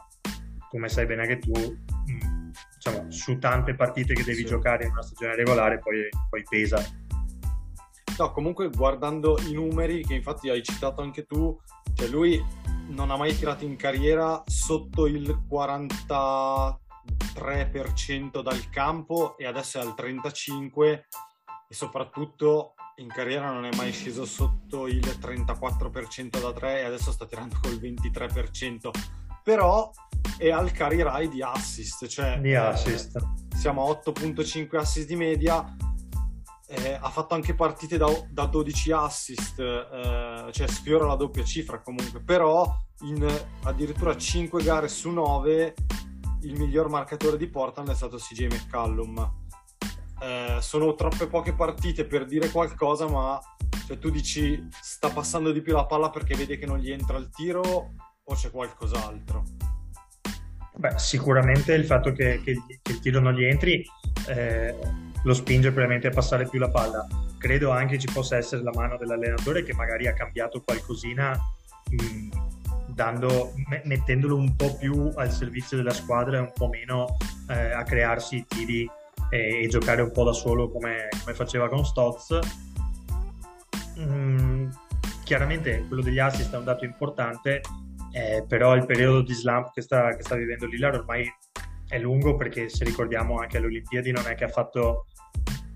come 0.69 0.89
sai 0.89 1.05
bene 1.05 1.21
anche 1.21 1.39
tu, 1.39 1.51
mh, 1.51 2.51
diciamo, 2.75 3.11
su 3.11 3.37
tante 3.37 3.75
partite 3.75 4.13
che 4.13 4.23
devi 4.23 4.39
Sì. 4.39 4.45
giocare 4.45 4.85
in 4.85 4.91
una 4.91 5.03
stagione 5.03 5.35
regolare 5.35 5.79
poi, 5.79 6.07
poi 6.29 6.43
pesa. 6.47 6.83
No, 8.17 8.31
comunque 8.31 8.69
guardando 8.69 9.37
i 9.47 9.53
numeri 9.53 10.03
che 10.03 10.13
infatti 10.15 10.49
hai 10.49 10.63
citato 10.63 11.01
anche 11.01 11.25
tu, 11.25 11.57
cioè 11.93 12.07
lui 12.07 12.41
non 12.87 13.11
ha 13.11 13.17
mai 13.17 13.35
tirato 13.35 13.65
in 13.65 13.75
carriera 13.75 14.41
sotto 14.45 15.05
il 15.05 15.37
43% 17.35 18.41
dal 18.41 18.69
campo 18.69 19.37
e 19.37 19.45
adesso 19.45 19.79
è 19.79 19.81
al 19.81 19.93
35% 19.97 21.01
e 21.67 21.73
soprattutto 21.73 22.73
in 22.97 23.07
carriera 23.09 23.51
non 23.51 23.65
è 23.65 23.75
mai 23.75 23.91
sceso 23.91 24.25
sotto 24.25 24.87
il 24.87 25.05
34% 25.05 26.39
da 26.39 26.53
3 26.53 26.79
e 26.79 26.83
adesso 26.83 27.11
sta 27.11 27.25
tirando 27.25 27.57
col 27.61 27.73
23%. 27.73 28.89
Però 29.43 29.91
e 30.37 30.51
al 30.51 30.71
carry 30.71 31.01
rai 31.01 31.29
di 31.29 31.41
assist, 31.41 32.07
cioè 32.07 32.39
di 32.39 32.55
assist. 32.55 33.15
Eh, 33.15 33.57
siamo 33.57 33.85
a 33.85 33.91
8.5 33.91 34.77
assist 34.77 35.07
di 35.07 35.15
media, 35.15 35.75
eh, 36.67 36.97
ha 36.99 37.09
fatto 37.09 37.35
anche 37.35 37.53
partite 37.53 37.97
da, 37.97 38.07
da 38.29 38.45
12 38.45 38.91
assist, 38.91 39.59
eh, 39.59 40.49
cioè 40.51 40.67
sfiora 40.67 41.05
la 41.05 41.15
doppia 41.15 41.43
cifra 41.43 41.81
comunque, 41.81 42.21
però 42.21 42.65
in 43.01 43.25
addirittura 43.63 44.15
5 44.17 44.63
gare 44.63 44.87
su 44.87 45.09
9 45.09 45.75
il 46.45 46.57
miglior 46.57 46.89
marcatore 46.89 47.37
di 47.37 47.47
Portland 47.47 47.89
è 47.89 47.95
stato 47.95 48.17
CJ 48.17 48.45
McCallum. 48.45 49.33
Eh, 50.21 50.57
sono 50.61 50.95
troppe 50.95 51.27
poche 51.27 51.53
partite 51.53 52.05
per 52.05 52.25
dire 52.25 52.49
qualcosa, 52.49 53.07
ma 53.07 53.39
cioè, 53.85 53.99
tu 53.99 54.09
dici 54.09 54.67
sta 54.69 55.09
passando 55.09 55.51
di 55.51 55.61
più 55.61 55.73
la 55.73 55.85
palla 55.85 56.09
perché 56.09 56.35
vede 56.35 56.57
che 56.57 56.65
non 56.65 56.77
gli 56.77 56.91
entra 56.91 57.17
il 57.17 57.29
tiro 57.29 57.61
o 58.23 58.33
c'è 58.33 58.49
qualcos'altro? 58.49 59.43
Beh, 60.77 60.97
sicuramente 60.97 61.73
il 61.73 61.85
fatto 61.85 62.11
che, 62.11 62.41
che, 62.43 62.61
che 62.81 62.91
il 62.91 62.99
tiro 62.99 63.19
non 63.19 63.33
gli 63.33 63.43
entri 63.43 63.83
eh, 64.27 64.75
lo 65.23 65.33
spinge 65.33 65.69
probabilmente 65.69 66.07
a 66.07 66.11
passare 66.11 66.47
più 66.47 66.59
la 66.59 66.69
palla. 66.69 67.05
Credo 67.37 67.71
anche 67.71 67.99
ci 67.99 68.07
possa 68.11 68.37
essere 68.37 68.63
la 68.63 68.71
mano 68.73 68.97
dell'allenatore 68.97 69.63
che 69.63 69.73
magari 69.73 70.07
ha 70.07 70.13
cambiato 70.13 70.61
qualcosina 70.61 71.37
mh, 71.89 72.24
dando, 72.95 73.51
mettendolo 73.83 74.37
un 74.37 74.55
po' 74.55 74.73
più 74.77 75.11
al 75.15 75.29
servizio 75.29 75.75
della 75.75 75.91
squadra 75.91 76.37
e 76.37 76.39
un 76.39 76.51
po' 76.53 76.69
meno 76.69 77.17
eh, 77.49 77.71
a 77.73 77.83
crearsi 77.83 78.37
i 78.37 78.45
tiri 78.47 78.89
e, 79.29 79.63
e, 79.63 79.67
giocare 79.67 80.01
un 80.01 80.11
po' 80.11 80.23
da 80.23 80.31
solo 80.31 80.71
come, 80.71 81.09
come 81.21 81.35
faceva 81.35 81.67
con 81.67 81.85
Stotz. 81.85 82.39
Mm, 83.99 84.69
chiaramente 85.25 85.83
quello 85.87 86.01
degli 86.01 86.19
assist 86.19 86.53
è 86.53 86.57
un 86.57 86.63
dato 86.63 86.85
importante, 86.85 87.61
eh, 88.13 88.45
però 88.47 88.75
il 88.75 88.85
periodo 88.85 89.21
di 89.21 89.33
slump 89.33 89.73
che 89.73 89.81
sta, 89.81 90.15
che 90.15 90.23
sta 90.23 90.35
vivendo 90.35 90.65
Lillard 90.65 90.95
ormai 90.95 91.29
è 91.87 91.99
lungo 91.99 92.37
perché 92.37 92.69
se 92.69 92.85
ricordiamo 92.85 93.39
anche 93.39 93.57
alle 93.57 93.67
Olimpiadi 93.67 94.11
non 94.11 94.25
è 94.25 94.35
che 94.35 94.45
ha 94.45 94.49
fatto 94.49 95.07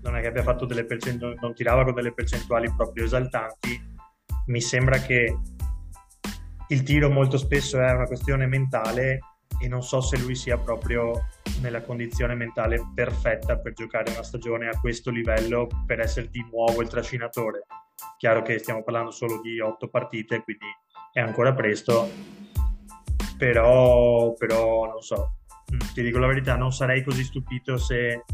non 0.02 0.16
è 0.16 0.22
che 0.22 0.28
abbia 0.28 0.42
fatto 0.42 0.64
delle 0.64 0.86
percentuali 0.86 1.36
non 1.40 1.54
tirava 1.54 1.84
con 1.84 1.92
delle 1.92 2.12
percentuali 2.12 2.72
proprio 2.74 3.04
esaltanti 3.04 3.78
mi 4.46 4.60
sembra 4.60 4.98
che 4.98 5.36
il 6.70 6.82
tiro 6.84 7.10
molto 7.10 7.36
spesso 7.36 7.80
è 7.80 7.90
una 7.92 8.06
questione 8.06 8.46
mentale 8.46 9.18
e 9.60 9.68
non 9.68 9.82
so 9.82 10.00
se 10.00 10.16
lui 10.18 10.36
sia 10.36 10.56
proprio 10.56 11.26
nella 11.60 11.82
condizione 11.82 12.34
mentale 12.34 12.80
perfetta 12.94 13.58
per 13.58 13.72
giocare 13.72 14.12
una 14.12 14.22
stagione 14.22 14.68
a 14.68 14.78
questo 14.78 15.10
livello 15.10 15.66
per 15.84 16.00
essere 16.00 16.28
di 16.30 16.46
nuovo 16.50 16.80
il 16.80 16.88
trascinatore. 16.88 17.66
Chiaro 18.16 18.42
che 18.42 18.58
stiamo 18.58 18.82
parlando 18.84 19.10
solo 19.10 19.40
di 19.40 19.60
otto 19.60 19.88
partite, 19.88 20.42
quindi 20.42 20.66
è 21.12 21.20
ancora 21.20 21.52
presto, 21.52 22.08
però, 23.36 24.32
però 24.34 24.86
non 24.86 25.02
so, 25.02 25.38
mm, 25.74 25.92
ti 25.92 26.02
dico 26.02 26.18
la 26.18 26.28
verità, 26.28 26.54
non 26.56 26.72
sarei 26.72 27.02
così 27.02 27.24
stupito 27.24 27.76
se 27.76 28.24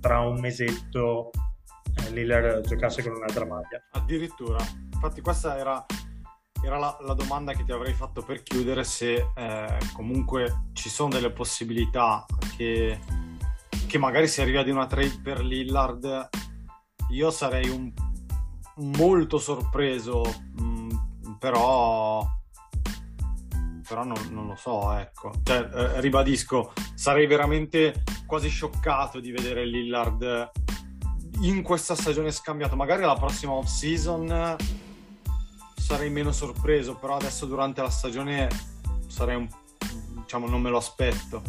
tra 0.00 0.20
un 0.20 0.38
mesetto 0.38 1.30
eh, 1.96 2.10
Lillard 2.12 2.64
giocasse 2.66 3.02
con 3.02 3.16
un'altra 3.16 3.44
maglia. 3.44 3.82
Addirittura, 3.90 4.58
infatti 4.92 5.20
questa 5.20 5.58
era 5.58 5.84
era 6.64 6.78
la, 6.78 6.96
la, 7.00 7.14
domanda 7.14 7.52
che 7.52 7.64
ti 7.64 7.72
avrei 7.72 7.92
fatto 7.92 8.22
per 8.22 8.42
chiudere 8.42 8.84
se 8.84 9.30
eh, 9.34 9.78
comunque 9.92 10.68
ci 10.72 10.88
sono 10.88 11.10
delle 11.10 11.30
possibilità 11.30 12.24
che, 12.56 12.98
che, 13.86 13.98
magari 13.98 14.28
si 14.28 14.40
arriva 14.40 14.62
di 14.62 14.70
una 14.70 14.86
trade 14.86 15.20
per 15.22 15.40
Lillard 15.40 16.28
io 17.10 17.30
sarei 17.30 17.68
un, 17.68 17.92
molto 18.96 19.38
sorpreso 19.38 20.22
mh, 20.56 20.62
mm, 20.62 20.90
però 21.38 22.26
però 23.86 24.02
non, 24.02 24.18
non, 24.30 24.48
lo 24.48 24.56
so 24.56 24.92
ecco. 24.92 25.32
Cioè, 25.44 25.68
eh, 25.72 26.00
ribadisco 26.00 26.72
sarei 26.94 27.26
veramente 27.26 28.02
quasi 28.26 28.48
scioccato 28.48 29.20
di 29.20 29.30
vedere 29.30 29.64
Lillard 29.64 30.50
in 31.42 31.62
questa 31.62 31.94
stagione 31.94 32.32
scambiato. 32.32 32.76
Magari 32.76 33.02
la 33.02 33.14
prossima 33.14 33.52
off 33.52 33.66
season 33.66 34.56
sarei 35.86 36.10
meno 36.10 36.32
sorpreso, 36.32 36.96
però 36.96 37.14
adesso 37.14 37.46
durante 37.46 37.80
la 37.80 37.90
stagione 37.90 38.48
sarei 39.06 39.36
un 39.36 39.48
diciamo 40.14 40.48
non 40.48 40.60
me 40.60 40.68
lo 40.68 40.78
aspetto. 40.78 41.40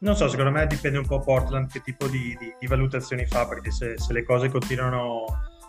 Non 0.00 0.14
so, 0.14 0.28
secondo 0.28 0.50
me 0.50 0.66
dipende 0.66 0.98
un 0.98 1.06
po' 1.06 1.20
Portland 1.20 1.70
che 1.70 1.80
tipo 1.80 2.06
di, 2.06 2.36
di, 2.38 2.54
di 2.60 2.66
valutazioni 2.66 3.24
fa, 3.24 3.48
perché 3.48 3.70
se, 3.70 3.96
se, 3.96 4.12
le 4.12 4.22
cose 4.22 4.50
continuano 4.50 5.24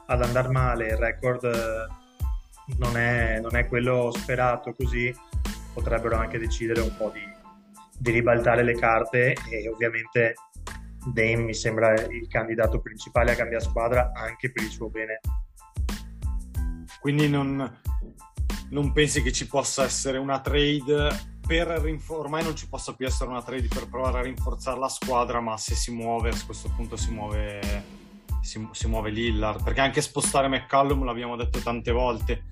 ad 0.08 0.22
andare 0.24 0.50
male, 0.50 0.88
il 0.88 0.98
record 0.98 1.46
eh, 1.46 1.88
non 2.80 2.98
è, 2.98 3.40
non 3.40 3.56
è 3.56 3.66
quello 3.66 4.12
sperato 4.12 4.74
così, 4.74 5.16
potrebbero 5.74 6.18
anche 6.18 6.38
decidere 6.38 6.82
un 6.82 6.94
po' 6.98 7.12
di, 7.14 7.24
di 7.98 8.12
ribaltare 8.12 8.62
le 8.62 8.76
carte 8.76 9.38
e 9.50 9.70
ovviamente 9.70 10.34
Dame 11.14 11.38
mi 11.38 11.54
sembra 11.54 11.94
il 11.94 12.28
candidato 12.28 12.82
principale 12.82 13.32
a 13.32 13.36
cambiare 13.36 13.64
squadra 13.64 14.12
anche 14.14 14.52
per 14.52 14.64
il 14.64 14.70
suo 14.70 14.90
bene 14.90 15.22
quindi 17.06 17.30
non, 17.30 17.82
non 18.72 18.92
pensi 18.92 19.22
che 19.22 19.32
ci 19.32 19.46
possa 19.46 19.84
essere 19.84 20.18
una 20.18 20.40
trade 20.42 21.36
per 21.46 21.68
rinfor- 21.68 22.22
ormai 22.22 22.44
non 22.44 22.56
ci 22.56 22.68
possa 22.68 22.96
più 22.96 23.06
essere 23.06 23.30
una 23.30 23.44
trade 23.44 23.68
per 23.68 23.88
provare 23.88 24.18
a 24.18 24.22
rinforzare 24.24 24.80
la 24.80 24.90
squadra, 24.90 25.40
ma 25.40 25.56
se 25.56 25.76
si 25.76 25.92
muove 25.92 26.30
a 26.30 26.46
questo 26.48 26.68
punto 26.76 26.98
si 26.98 27.12
muove, 27.12 27.84
si, 28.42 28.68
si 28.72 28.88
muove 28.88 29.12
Lillard, 29.12 29.62
perché 29.62 29.82
anche 29.82 30.02
spostare 30.02 30.48
McCallum 30.48 31.04
l'abbiamo 31.04 31.36
detto 31.36 31.60
tante 31.60 31.92
volte. 31.92 32.46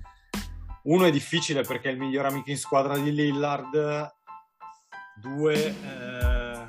Uno 0.84 1.04
è 1.04 1.10
difficile 1.10 1.62
perché 1.62 1.88
è 1.88 1.92
il 1.92 1.98
miglior 1.98 2.26
amico 2.26 2.50
in 2.50 2.56
squadra 2.56 2.96
di 2.96 3.12
Lillard, 3.12 4.14
due 5.20 5.74
eh, 5.82 6.68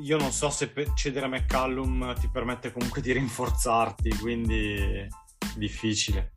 io 0.00 0.16
non 0.18 0.32
so 0.32 0.50
se 0.50 0.72
cedere 0.96 1.28
McCallum 1.28 2.18
ti 2.18 2.28
permette 2.28 2.72
comunque 2.72 3.00
di 3.00 3.12
rinforzarti, 3.12 4.10
quindi 4.16 5.06
difficile. 5.54 6.32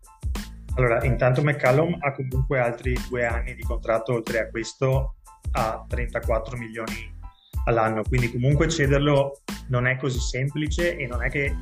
Allora, 0.75 1.03
intanto 1.03 1.43
McCallum 1.43 1.97
ha 1.99 2.11
comunque 2.13 2.59
altri 2.59 2.97
due 3.09 3.25
anni 3.25 3.55
di 3.55 3.63
contratto 3.63 4.13
oltre 4.13 4.39
a 4.39 4.49
questo 4.49 5.15
a 5.51 5.85
34 5.87 6.57
milioni 6.57 7.19
all'anno, 7.65 8.03
quindi 8.03 8.31
comunque 8.31 8.69
cederlo 8.69 9.41
non 9.67 9.85
è 9.85 9.97
così 9.97 10.19
semplice 10.19 10.95
e 10.95 11.07
non 11.07 11.23
è 11.23 11.29
che 11.29 11.55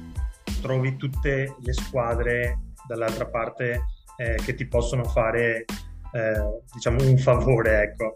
trovi 0.62 0.96
tutte 0.96 1.56
le 1.60 1.74
squadre 1.74 2.60
dall'altra 2.88 3.26
parte 3.26 3.82
eh, 4.18 4.36
che 4.44 4.54
ti 4.54 4.68
possono 4.68 5.04
fare 5.04 5.66
eh, 6.12 6.64
diciamo 6.74 7.04
un 7.04 7.18
favore, 7.18 7.82
ecco. 7.82 8.16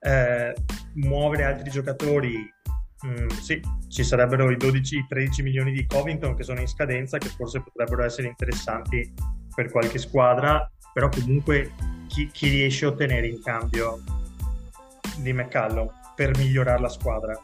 Eh, 0.00 0.54
muovere 0.94 1.44
altri 1.44 1.70
giocatori 1.70 2.36
Mm, 3.06 3.28
sì, 3.28 3.60
ci 3.86 4.02
sarebbero 4.02 4.50
i 4.50 4.56
12-13 4.56 5.42
milioni 5.42 5.70
di 5.72 5.86
Covington 5.86 6.34
che 6.34 6.42
sono 6.42 6.58
in 6.58 6.66
scadenza, 6.66 7.18
che 7.18 7.28
forse 7.28 7.62
potrebbero 7.62 8.02
essere 8.04 8.26
interessanti 8.26 9.12
per 9.58 9.72
qualche 9.72 9.98
squadra, 9.98 10.70
però 10.92 11.08
comunque 11.08 11.72
chi, 12.06 12.30
chi 12.30 12.48
riesce 12.48 12.84
a 12.84 12.90
ottenere 12.90 13.26
in 13.26 13.42
cambio 13.42 14.00
di 15.16 15.32
McCallum 15.32 15.90
per 16.14 16.36
migliorare 16.36 16.80
la 16.80 16.88
squadra? 16.88 17.36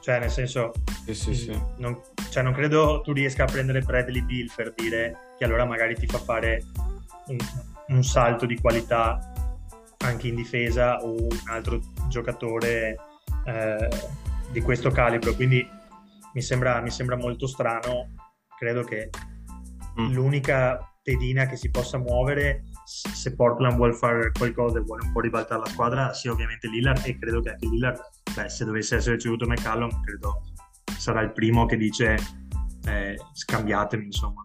Cioè, 0.00 0.20
nel 0.20 0.30
senso, 0.30 0.72
sì, 1.04 1.12
sì, 1.12 1.34
sì. 1.34 1.50
Mm, 1.50 1.78
non, 1.78 2.00
cioè, 2.30 2.44
non 2.44 2.52
credo 2.52 3.00
tu 3.00 3.12
riesca 3.12 3.42
a 3.42 3.46
prendere 3.46 3.80
Bradley 3.80 4.22
Bill 4.22 4.48
per 4.54 4.72
dire 4.76 5.34
che 5.36 5.44
allora 5.44 5.64
magari 5.64 5.96
ti 5.96 6.06
fa 6.06 6.18
fare 6.18 6.62
un, 7.26 7.38
un 7.88 8.04
salto 8.04 8.46
di 8.46 8.56
qualità 8.56 9.32
anche 10.04 10.28
in 10.28 10.36
difesa 10.36 11.02
o 11.02 11.16
un 11.16 11.38
altro 11.48 11.80
giocatore 12.06 12.96
eh, 13.44 13.88
di 14.52 14.60
questo 14.60 14.92
calibro, 14.92 15.34
quindi 15.34 15.68
mi 16.32 16.42
sembra, 16.42 16.80
mi 16.80 16.90
sembra 16.90 17.16
molto 17.16 17.48
strano. 17.48 18.14
Credo 18.56 18.84
che 18.84 19.10
mm. 20.00 20.12
l'unica 20.12 20.89
pedina 21.10 21.46
che 21.46 21.56
si 21.56 21.70
possa 21.70 21.98
muovere 21.98 22.62
se 22.84 23.34
Portland 23.34 23.74
vuole 23.74 23.94
fare 23.94 24.30
qualcosa 24.30 24.78
e 24.78 24.82
vuole 24.82 25.04
un 25.06 25.12
po' 25.12 25.20
ribaltare 25.20 25.60
la 25.60 25.66
squadra 25.66 26.12
sia 26.12 26.30
ovviamente 26.30 26.68
Lillard 26.68 27.04
e 27.04 27.18
credo 27.18 27.40
che 27.40 27.50
anche 27.50 27.66
Lillard, 27.66 27.98
beh, 28.32 28.48
se 28.48 28.64
dovesse 28.64 28.96
essere 28.96 29.16
ricevuto 29.16 29.44
McCallum, 29.46 30.02
credo 30.02 30.42
sarà 30.96 31.20
il 31.22 31.32
primo 31.32 31.66
che 31.66 31.76
dice 31.76 32.16
eh, 32.86 33.18
scambiatemi 33.32 34.04
insomma. 34.04 34.44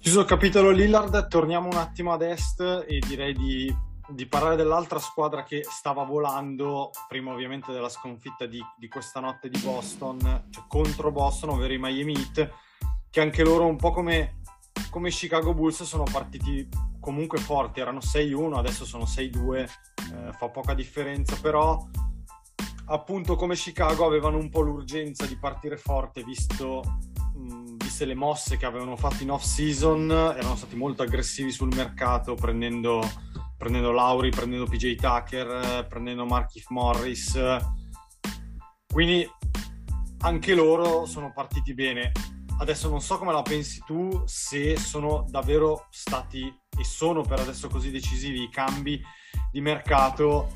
Chiuso 0.00 0.20
il 0.20 0.26
capitolo 0.26 0.70
Lillard, 0.70 1.28
torniamo 1.28 1.68
un 1.68 1.76
attimo 1.76 2.12
ad 2.12 2.22
est 2.22 2.60
e 2.60 2.98
direi 3.06 3.32
di 3.32 3.74
di 4.08 4.26
parlare 4.26 4.56
dell'altra 4.56 4.98
squadra 4.98 5.42
che 5.42 5.62
stava 5.68 6.04
volando, 6.04 6.90
prima 7.08 7.32
ovviamente 7.32 7.72
della 7.72 7.88
sconfitta 7.88 8.46
di, 8.46 8.62
di 8.76 8.88
questa 8.88 9.20
notte 9.20 9.48
di 9.48 9.58
Boston, 9.58 10.48
cioè 10.50 10.64
contro 10.68 11.10
Boston, 11.10 11.50
ovvero 11.50 11.72
i 11.72 11.78
Miami 11.78 12.14
Heat, 12.14 12.50
che 13.10 13.20
anche 13.20 13.42
loro 13.42 13.66
un 13.66 13.76
po' 13.76 13.92
come, 13.92 14.40
come 14.90 15.10
Chicago 15.10 15.54
Bulls 15.54 15.82
sono 15.84 16.04
partiti 16.04 16.68
comunque 17.00 17.38
forti, 17.38 17.80
erano 17.80 17.98
6-1, 17.98 18.54
adesso 18.54 18.84
sono 18.84 19.04
6-2, 19.04 19.58
eh, 19.58 20.32
fa 20.32 20.48
poca 20.48 20.74
differenza, 20.74 21.36
però 21.40 21.86
appunto 22.86 23.36
come 23.36 23.54
Chicago 23.54 24.04
avevano 24.04 24.38
un 24.38 24.50
po' 24.50 24.60
l'urgenza 24.60 25.26
di 25.26 25.36
partire 25.36 25.76
forte 25.76 26.22
visto, 26.22 26.82
viste 27.76 28.04
le 28.04 28.14
mosse 28.14 28.56
che 28.56 28.66
avevano 28.66 28.96
fatto 28.96 29.22
in 29.22 29.30
off-season, 29.30 30.10
erano 30.10 30.56
stati 30.56 30.76
molto 30.76 31.02
aggressivi 31.02 31.50
sul 31.50 31.74
mercato, 31.74 32.34
prendendo, 32.34 33.00
prendendo 33.64 33.92
Lauri, 33.92 34.28
prendendo 34.28 34.66
PJ 34.66 34.96
Tucker, 34.96 35.86
prendendo 35.88 36.26
Markif 36.26 36.66
Morris. 36.68 37.40
Quindi 38.86 39.26
anche 40.18 40.54
loro 40.54 41.06
sono 41.06 41.32
partiti 41.32 41.72
bene. 41.72 42.12
Adesso 42.58 42.90
non 42.90 43.00
so 43.00 43.16
come 43.16 43.32
la 43.32 43.40
pensi 43.40 43.82
tu, 43.86 44.22
se 44.26 44.76
sono 44.76 45.24
davvero 45.30 45.86
stati 45.88 46.42
e 46.78 46.84
sono 46.84 47.22
per 47.22 47.40
adesso 47.40 47.68
così 47.68 47.90
decisivi 47.90 48.42
i 48.42 48.50
cambi 48.50 49.02
di 49.50 49.62
mercato. 49.62 50.52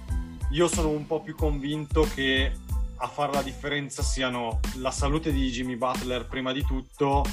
Io 0.50 0.68
sono 0.68 0.90
un 0.90 1.06
po' 1.06 1.22
più 1.22 1.34
convinto 1.34 2.06
che 2.14 2.52
a 2.94 3.08
fare 3.08 3.32
la 3.32 3.42
differenza 3.42 4.02
siano 4.02 4.60
la 4.76 4.90
salute 4.90 5.32
di 5.32 5.48
Jimmy 5.48 5.76
Butler 5.76 6.26
prima 6.26 6.52
di 6.52 6.62
tutto, 6.62 7.24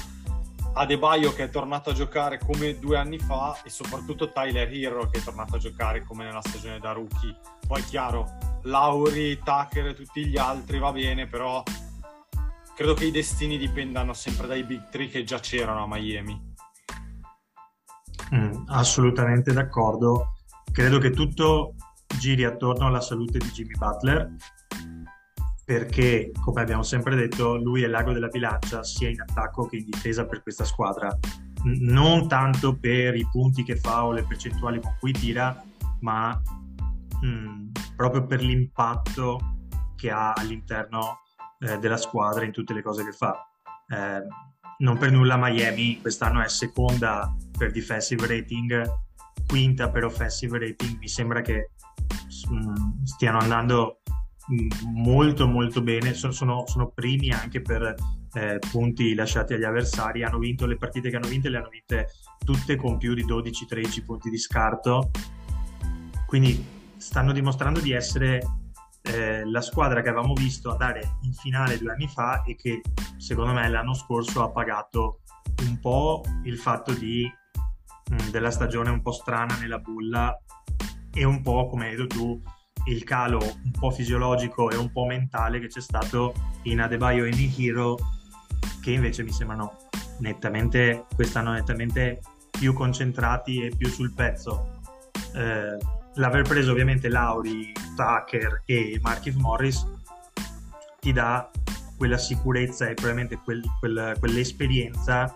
Adebayo 0.78 1.32
che 1.32 1.44
è 1.44 1.48
tornato 1.48 1.88
a 1.88 1.94
giocare 1.94 2.38
come 2.38 2.78
due 2.78 2.98
anni 2.98 3.18
fa 3.18 3.62
e 3.64 3.70
soprattutto 3.70 4.30
Tyler 4.30 4.70
Hero 4.70 5.08
che 5.08 5.20
è 5.20 5.22
tornato 5.22 5.56
a 5.56 5.58
giocare 5.58 6.04
come 6.04 6.24
nella 6.24 6.42
stagione 6.42 6.78
da 6.78 6.92
rookie. 6.92 7.34
Poi 7.66 7.82
chiaro, 7.84 8.36
Lauri, 8.64 9.38
Tucker 9.38 9.86
e 9.86 9.94
tutti 9.94 10.26
gli 10.26 10.36
altri 10.36 10.78
va 10.78 10.92
bene, 10.92 11.26
però 11.26 11.62
credo 12.74 12.92
che 12.92 13.06
i 13.06 13.10
destini 13.10 13.56
dipendano 13.56 14.12
sempre 14.12 14.46
dai 14.46 14.64
big 14.64 14.90
three 14.90 15.08
che 15.08 15.24
già 15.24 15.38
c'erano 15.38 15.84
a 15.84 15.86
Miami. 15.88 16.54
Mm, 18.34 18.64
assolutamente 18.66 19.54
d'accordo. 19.54 20.34
Credo 20.70 20.98
che 20.98 21.08
tutto 21.08 21.74
giri 22.18 22.44
attorno 22.44 22.86
alla 22.86 23.00
salute 23.00 23.38
di 23.38 23.48
Jimmy 23.48 23.76
Butler 23.78 24.30
perché, 25.66 26.30
come 26.40 26.60
abbiamo 26.60 26.84
sempre 26.84 27.16
detto, 27.16 27.56
lui 27.56 27.82
è 27.82 27.88
l'ago 27.88 28.12
della 28.12 28.28
bilancia 28.28 28.84
sia 28.84 29.08
in 29.08 29.20
attacco 29.20 29.66
che 29.66 29.78
in 29.78 29.84
difesa 29.86 30.24
per 30.24 30.40
questa 30.40 30.62
squadra. 30.64 31.18
Non 31.64 32.28
tanto 32.28 32.76
per 32.78 33.16
i 33.16 33.26
punti 33.28 33.64
che 33.64 33.74
fa 33.74 34.04
o 34.04 34.12
le 34.12 34.22
percentuali 34.22 34.80
con 34.80 34.94
cui 35.00 35.10
tira, 35.10 35.60
ma 36.02 36.40
mh, 37.20 37.26
mm, 37.26 37.68
proprio 37.96 38.24
per 38.26 38.42
l'impatto 38.42 39.56
che 39.96 40.08
ha 40.08 40.34
all'interno 40.34 41.22
eh, 41.58 41.76
della 41.78 41.96
squadra 41.96 42.44
in 42.44 42.52
tutte 42.52 42.72
le 42.72 42.82
cose 42.82 43.04
che 43.04 43.12
fa. 43.12 43.44
Eh, 43.88 44.22
non 44.78 44.98
per 44.98 45.10
nulla 45.10 45.36
Miami 45.36 46.00
quest'anno 46.00 46.42
è 46.42 46.48
seconda 46.48 47.34
per 47.58 47.72
defensive 47.72 48.24
rating, 48.24 48.88
quinta 49.48 49.90
per 49.90 50.04
offensive 50.04 50.60
rating. 50.60 50.96
Mi 50.96 51.08
sembra 51.08 51.40
che 51.40 51.70
mh, 52.50 52.56
mm, 52.56 53.02
stiano 53.02 53.38
andando 53.38 54.02
molto 54.92 55.46
molto 55.46 55.82
bene, 55.82 56.14
sono, 56.14 56.32
sono, 56.32 56.64
sono 56.66 56.90
primi 56.90 57.30
anche 57.30 57.60
per 57.60 57.94
eh, 58.34 58.58
punti 58.70 59.14
lasciati 59.14 59.54
agli 59.54 59.64
avversari, 59.64 60.22
hanno 60.22 60.38
vinto 60.38 60.66
le 60.66 60.76
partite 60.76 61.10
che 61.10 61.16
hanno 61.16 61.28
vinto, 61.28 61.48
le 61.48 61.56
hanno 61.56 61.68
vinte 61.68 62.08
tutte 62.44 62.76
con 62.76 62.96
più 62.98 63.14
di 63.14 63.24
12-13 63.24 64.04
punti 64.04 64.30
di 64.30 64.38
scarto, 64.38 65.10
quindi 66.26 66.64
stanno 66.96 67.32
dimostrando 67.32 67.80
di 67.80 67.92
essere 67.92 68.40
eh, 69.02 69.44
la 69.44 69.60
squadra 69.60 70.02
che 70.02 70.08
avevamo 70.08 70.34
visto 70.34 70.70
andare 70.70 71.18
in 71.22 71.32
finale 71.32 71.78
due 71.78 71.92
anni 71.92 72.08
fa 72.08 72.42
e 72.42 72.54
che 72.56 72.82
secondo 73.16 73.52
me 73.52 73.68
l'anno 73.68 73.94
scorso 73.94 74.42
ha 74.42 74.50
pagato 74.50 75.20
un 75.62 75.78
po' 75.80 76.22
il 76.44 76.58
fatto 76.58 76.92
di, 76.92 77.28
mh, 78.10 78.14
mm, 78.14 78.30
della 78.30 78.50
stagione 78.50 78.90
un 78.90 79.02
po' 79.02 79.12
strana 79.12 79.56
nella 79.56 79.78
bulla 79.78 80.36
e 81.12 81.24
un 81.24 81.40
po' 81.42 81.66
come 81.68 81.86
hai 81.86 81.96
detto 81.96 82.06
tu 82.06 82.42
il 82.86 83.04
calo 83.04 83.38
un 83.38 83.70
po' 83.70 83.90
fisiologico 83.90 84.70
e 84.70 84.76
un 84.76 84.90
po' 84.90 85.04
mentale 85.04 85.60
che 85.60 85.68
c'è 85.68 85.80
stato 85.80 86.34
in 86.62 86.80
Adebayo 86.80 87.24
e 87.24 87.28
in 87.28 87.54
Hero 87.56 87.96
che 88.80 88.92
invece 88.92 89.22
mi 89.22 89.32
sembrano 89.32 89.76
nettamente 90.18 91.06
quest'anno 91.14 91.52
nettamente 91.52 92.20
più 92.50 92.72
concentrati 92.72 93.64
e 93.64 93.72
più 93.76 93.88
sul 93.88 94.12
pezzo. 94.14 94.80
Eh, 95.34 95.76
l'aver 96.14 96.42
preso 96.42 96.70
ovviamente 96.70 97.08
Lauri, 97.08 97.72
Tucker 97.94 98.62
e 98.64 98.98
Markif 99.02 99.34
Morris 99.34 99.86
ti 101.00 101.12
dà 101.12 101.50
quella 101.96 102.18
sicurezza 102.18 102.88
e 102.88 102.94
probabilmente 102.94 103.38
quel, 103.42 103.62
quel, 103.78 104.16
quell'esperienza 104.18 105.34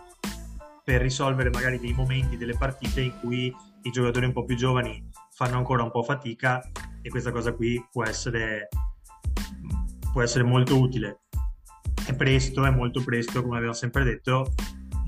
per 0.83 1.01
risolvere 1.01 1.49
magari 1.49 1.79
dei 1.79 1.93
momenti 1.93 2.37
delle 2.37 2.57
partite 2.57 3.01
in 3.01 3.13
cui 3.19 3.53
i 3.83 3.91
giocatori 3.91 4.25
un 4.25 4.33
po' 4.33 4.45
più 4.45 4.55
giovani 4.55 5.09
fanno 5.31 5.57
ancora 5.57 5.83
un 5.83 5.91
po' 5.91 6.03
fatica 6.03 6.61
e 7.01 7.09
questa 7.09 7.31
cosa 7.31 7.53
qui 7.53 7.83
può 7.91 8.03
essere, 8.03 8.67
può 10.11 10.21
essere 10.21 10.43
molto 10.43 10.79
utile. 10.79 11.21
È 12.05 12.15
presto, 12.15 12.65
è 12.65 12.69
molto 12.71 13.03
presto, 13.03 13.41
come 13.41 13.57
abbiamo 13.57 13.73
sempre 13.73 14.03
detto, 14.03 14.53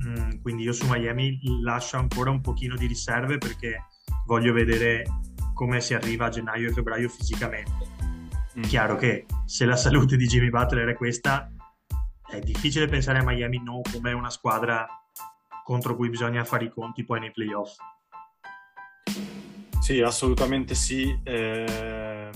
mm, 0.06 0.42
quindi 0.42 0.64
io 0.64 0.74
su 0.74 0.86
Miami 0.88 1.40
lascio 1.62 1.98
ancora 1.98 2.30
un 2.30 2.42
pochino 2.42 2.76
di 2.76 2.86
riserve 2.86 3.38
perché 3.38 3.88
voglio 4.26 4.54
vedere 4.54 5.04
come 5.54 5.82
si 5.82 5.94
arriva 5.94 6.26
a 6.26 6.30
gennaio 6.30 6.70
e 6.70 6.74
febbraio 6.74 7.10
fisicamente. 7.10 7.88
Mm. 8.58 8.62
Chiaro 8.64 8.96
che 8.96 9.26
se 9.46 9.66
la 9.66 9.76
salute 9.76 10.18
di 10.18 10.28
Jimmy 10.28 10.50
Butler 10.50 10.88
è 10.88 10.96
questa, 10.96 11.52
è 12.30 12.40
difficile 12.40 12.88
pensare 12.88 13.20
a 13.20 13.24
Miami 13.24 13.62
non 13.64 13.82
come 13.92 14.12
una 14.12 14.30
squadra 14.30 14.88
contro 15.64 15.96
cui 15.96 16.10
bisogna 16.10 16.44
fare 16.44 16.66
i 16.66 16.70
conti 16.70 17.04
poi 17.06 17.20
nei 17.20 17.32
playoff. 17.32 17.76
Sì, 19.84 20.00
assolutamente 20.00 20.76
sì, 20.76 21.14
eh, 21.26 22.30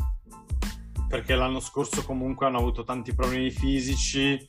perché 1.08 1.34
l'anno 1.34 1.62
scorso 1.62 2.04
comunque 2.04 2.46
hanno 2.46 2.58
avuto 2.58 2.84
tanti 2.84 3.14
problemi 3.14 3.52
fisici, 3.52 4.46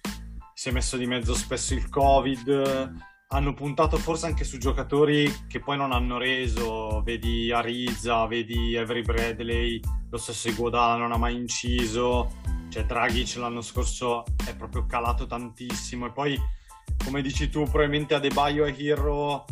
si 0.52 0.68
è 0.68 0.72
messo 0.72 0.96
di 0.96 1.06
mezzo 1.06 1.32
spesso 1.32 1.74
il 1.74 1.88
Covid, 1.90 2.92
hanno 3.28 3.54
puntato 3.54 3.98
forse 3.98 4.26
anche 4.26 4.42
su 4.42 4.58
giocatori 4.58 5.32
che 5.46 5.60
poi 5.60 5.76
non 5.76 5.92
hanno 5.92 6.18
reso, 6.18 7.00
vedi 7.04 7.52
Ariza, 7.52 8.26
vedi 8.26 8.76
Avery 8.76 9.02
Bradley, 9.02 9.80
lo 10.10 10.18
stesso 10.18 10.48
Iguodala 10.48 10.96
non 10.96 11.12
ha 11.12 11.18
mai 11.18 11.36
inciso, 11.36 12.40
cioè 12.68 12.84
Dragic 12.84 13.36
l'anno 13.36 13.60
scorso 13.60 14.24
è 14.44 14.56
proprio 14.56 14.86
calato 14.86 15.24
tantissimo 15.24 16.06
e 16.06 16.10
poi 16.10 16.36
come 17.04 17.22
dici 17.22 17.48
tu 17.48 17.62
probabilmente 17.62 18.14
Adebayo 18.14 18.64
e 18.64 18.74
Hero 18.76 19.44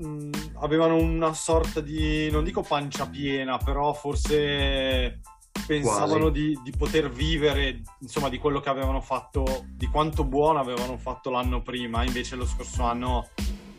mh, 0.00 0.30
avevano 0.60 0.96
una 0.96 1.34
sorta 1.34 1.80
di, 1.80 2.30
non 2.30 2.44
dico 2.44 2.62
pancia 2.62 3.06
piena, 3.06 3.58
però 3.58 3.92
forse 3.92 5.20
pensavano 5.66 6.30
di, 6.30 6.58
di, 6.64 6.72
poter 6.76 7.10
vivere 7.10 7.82
insomma 8.00 8.28
di 8.28 8.38
quello 8.38 8.60
che 8.60 8.68
avevano 8.68 9.00
fatto, 9.00 9.66
di 9.68 9.86
quanto 9.86 10.24
buono 10.24 10.58
avevano 10.58 10.96
fatto 10.96 11.30
l'anno 11.30 11.62
prima, 11.62 12.04
invece 12.04 12.36
lo 12.36 12.46
scorso 12.46 12.82
anno 12.82 13.28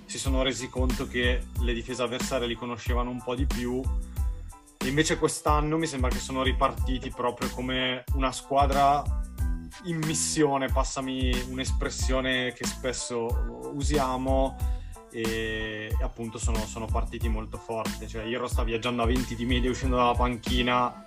si 0.06 0.18
sono 0.18 0.44
resi 0.44 0.70
conto 0.70 1.08
che 1.08 1.42
le 1.60 1.74
difese 1.74 2.04
avversarie 2.04 2.48
li 2.48 2.56
conoscevano 2.56 3.10
un 3.10 3.22
po' 3.24 3.36
di 3.36 3.46
più. 3.46 3.82
E 4.84 4.88
invece 4.88 5.18
quest'anno 5.18 5.78
mi 5.78 5.86
sembra 5.86 6.10
che 6.10 6.18
sono 6.18 6.44
ripartiti 6.44 7.10
proprio 7.10 7.50
come 7.50 8.04
una 8.16 8.32
squadra 8.32 9.04
in 9.84 9.98
missione, 10.06 10.68
passami 10.68 11.32
un'espressione 11.50 12.52
che 12.54 12.66
spesso 12.66 13.72
usiamo, 13.74 14.58
e 15.12 15.96
appunto 16.02 16.38
sono, 16.38 16.66
sono 16.66 16.86
partiti 16.86 17.28
molto 17.28 17.58
forti. 17.58 18.08
Cioè, 18.08 18.26
Hero 18.26 18.48
sta 18.48 18.64
viaggiando 18.64 19.04
a 19.04 19.06
20 19.06 19.36
di 19.36 19.46
media 19.46 19.70
uscendo 19.70 19.98
dalla 19.98 20.14
panchina 20.14 21.06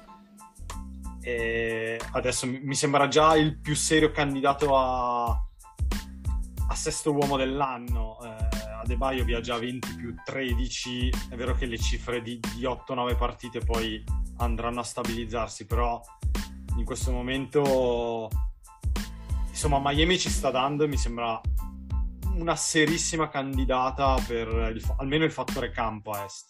e 1.21 1.99
adesso 2.13 2.47
mi 2.47 2.75
sembra 2.75 3.09
già 3.09 3.35
il 3.35 3.57
più 3.57 3.75
serio 3.75 4.11
candidato 4.11 4.77
a, 4.77 5.29
a 5.31 6.75
sesto 6.75 7.13
uomo 7.13 7.37
dell'anno. 7.37 8.19
Eh, 8.23 8.63
Adebayo 8.85 9.25
viaggia 9.25 9.55
a 9.55 9.59
20 9.59 9.95
più 9.95 10.15
13, 10.23 11.11
è 11.31 11.37
vero 11.37 11.55
che 11.55 11.65
le 11.65 11.79
cifre 11.79 12.21
di, 12.21 12.39
di 12.55 12.65
8-9 12.65 13.17
partite 13.17 13.61
poi 13.61 14.05
andranno 14.37 14.81
a 14.81 14.85
stabilizzarsi, 14.85 15.65
però 15.65 16.03
in 16.77 16.85
questo 16.85 17.11
momento 17.11 18.29
insomma 19.49 19.81
Miami 19.83 20.19
ci 20.19 20.29
sta 20.29 20.51
dando 20.51 20.85
e 20.85 20.89
mi 20.89 20.99
sembra 20.99 21.41
una 22.39 22.57
serissima 22.57 23.29
candidata 23.29 24.17
per 24.27 24.49
il, 24.75 24.83
almeno 24.99 25.25
il 25.25 25.33
fattore 25.33 25.71
campo 25.71 26.11
a 26.13 26.25
est. 26.25 26.47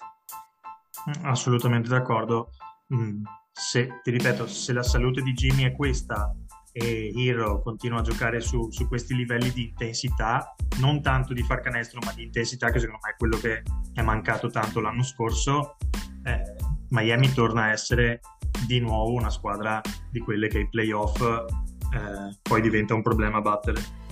Mm, 1.09 1.27
assolutamente 1.27 1.89
d'accordo. 1.89 2.51
Mm, 2.95 3.25
se, 3.51 4.01
ti 4.03 4.11
ripeto, 4.11 4.47
se 4.47 4.73
la 4.73 4.83
salute 4.83 5.23
di 5.23 5.33
Jimmy 5.33 5.65
è 5.65 5.73
questa 5.73 6.35
e 6.77 7.13
Hero 7.17 7.61
continua 7.63 8.01
a 8.01 8.03
giocare 8.03 8.41
su, 8.41 8.69
su, 8.71 8.89
questi 8.89 9.15
livelli 9.15 9.53
di 9.53 9.69
intensità, 9.69 10.55
non 10.79 11.03
tanto 11.03 11.33
di 11.33 11.43
far 11.45 11.61
canestro, 11.61 12.01
ma 12.05 12.13
di 12.13 12.25
intensità, 12.25 12.71
che 12.71 12.81
secondo 12.81 13.01
me 13.05 13.13
è 13.13 13.17
quello 13.17 13.37
che 13.39 13.63
è 13.93 14.03
mancato 14.03 14.49
tanto 14.49 14.81
l'anno 14.81 15.05
scorso, 15.05 15.77
eh, 16.25 16.57
Miami 16.89 17.33
torna 17.33 17.65
a 17.65 17.71
essere 17.71 18.21
di 18.67 18.81
nuovo 18.81 19.13
una 19.13 19.31
squadra 19.31 19.81
di 20.11 20.19
quelle 20.19 20.49
che 20.49 20.61
i 20.61 20.69
playoff 20.69 21.21
eh, 21.21 22.39
poi 22.43 22.61
diventa 22.61 22.95
un 22.95 23.03
problema 23.03 23.41
battere. 23.41 24.04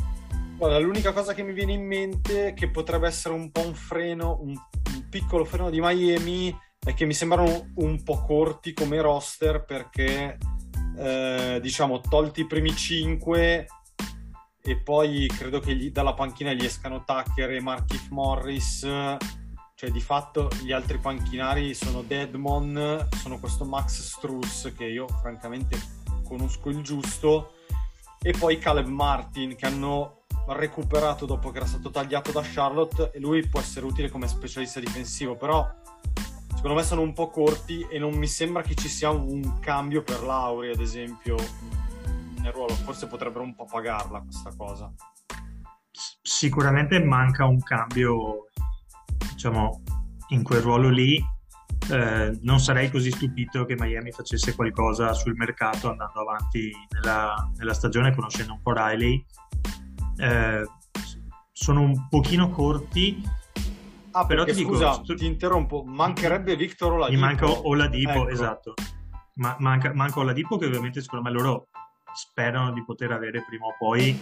Guarda, 0.62 0.78
l'unica 0.78 1.12
cosa 1.12 1.34
che 1.34 1.42
mi 1.42 1.52
viene 1.54 1.72
in 1.72 1.84
mente 1.84 2.54
che 2.54 2.70
potrebbe 2.70 3.08
essere 3.08 3.34
un 3.34 3.50
po' 3.50 3.66
un 3.66 3.74
freno, 3.74 4.38
un, 4.42 4.50
un 4.50 5.08
piccolo 5.08 5.44
freno 5.44 5.70
di 5.70 5.80
Miami 5.80 6.56
è 6.78 6.94
che 6.94 7.04
mi 7.04 7.14
sembrano 7.14 7.72
un 7.74 8.00
po' 8.04 8.22
corti 8.22 8.72
come 8.72 9.00
roster 9.00 9.64
perché, 9.64 10.38
eh, 10.98 11.58
diciamo, 11.60 11.98
tolti 11.98 12.42
i 12.42 12.46
primi 12.46 12.76
5, 12.76 13.66
e 14.62 14.76
poi 14.76 15.26
credo 15.36 15.58
che 15.58 15.74
gli, 15.74 15.90
dalla 15.90 16.14
panchina 16.14 16.52
gli 16.52 16.64
escano 16.64 17.02
Tucker 17.02 17.50
e 17.50 17.60
Markif 17.60 18.10
Morris. 18.10 18.82
Cioè 19.74 19.90
di 19.90 20.00
fatto 20.00 20.48
gli 20.62 20.70
altri 20.70 20.98
panchinari 20.98 21.74
sono 21.74 22.02
Deadmon 22.02 23.08
sono 23.16 23.40
questo 23.40 23.64
Max 23.64 24.00
Struss 24.00 24.72
che 24.76 24.84
io 24.84 25.08
francamente 25.08 25.76
conosco 26.22 26.68
il 26.68 26.82
giusto 26.82 27.54
e 28.20 28.32
poi 28.38 28.58
Caleb 28.58 28.86
Martin 28.86 29.56
che 29.56 29.66
hanno 29.66 30.21
recuperato 30.48 31.26
dopo 31.26 31.50
che 31.50 31.58
era 31.58 31.66
stato 31.66 31.90
tagliato 31.90 32.32
da 32.32 32.42
Charlotte 32.42 33.10
e 33.12 33.20
lui 33.20 33.46
può 33.46 33.60
essere 33.60 33.86
utile 33.86 34.10
come 34.10 34.26
specialista 34.28 34.80
difensivo 34.80 35.36
però 35.36 35.68
secondo 36.54 36.76
me 36.76 36.82
sono 36.82 37.00
un 37.00 37.12
po' 37.12 37.30
corti 37.30 37.86
e 37.90 37.98
non 37.98 38.14
mi 38.14 38.26
sembra 38.26 38.62
che 38.62 38.74
ci 38.74 38.88
sia 38.88 39.10
un 39.10 39.58
cambio 39.60 40.02
per 40.02 40.22
Lauri 40.22 40.70
ad 40.70 40.80
esempio 40.80 41.36
nel 42.42 42.52
ruolo. 42.52 42.74
Forse 42.74 43.06
potrebbero 43.06 43.44
un 43.44 43.54
po' 43.54 43.64
pagarla 43.64 44.20
questa 44.20 44.52
cosa. 44.56 44.92
Sicuramente 45.90 47.02
manca 47.02 47.46
un 47.46 47.60
cambio 47.60 48.48
diciamo 49.32 49.82
in 50.28 50.42
quel 50.42 50.60
ruolo 50.60 50.88
lì. 50.88 51.24
Eh, 51.90 52.38
non 52.42 52.60
sarei 52.60 52.90
così 52.90 53.10
stupito 53.10 53.64
che 53.64 53.74
Miami 53.76 54.12
facesse 54.12 54.54
qualcosa 54.54 55.12
sul 55.14 55.34
mercato 55.34 55.90
andando 55.90 56.20
avanti 56.20 56.70
nella, 56.90 57.50
nella 57.56 57.74
stagione 57.74 58.14
conoscendo 58.14 58.52
un 58.52 58.62
po' 58.62 58.72
Riley 58.72 59.24
eh, 60.18 60.64
sono 61.52 61.80
un 61.82 62.08
pochino 62.08 62.50
corti 62.50 63.22
ah 64.12 64.26
però 64.26 64.44
perché 64.44 64.58
ti 64.58 64.64
dico, 64.64 64.74
scusa 64.76 64.92
stu- 64.94 65.14
ti 65.14 65.26
interrompo 65.26 65.82
mancherebbe 65.84 66.56
Victor 66.56 66.92
Oladipo 66.92 67.18
mi 67.20 67.26
manca 67.26 67.46
Oladipo 67.66 68.10
Ecco. 68.10 68.28
esatto 68.28 68.74
Ma, 69.36 69.56
manca, 69.60 69.92
manca 69.94 70.18
Oladipo 70.20 70.58
che 70.58 70.66
ovviamente 70.66 71.00
secondo 71.00 71.24
me 71.24 71.30
loro 71.34 71.68
sperano 72.14 72.72
di 72.72 72.84
poter 72.84 73.10
avere 73.12 73.42
prima 73.46 73.66
o 73.66 73.74
poi 73.78 74.18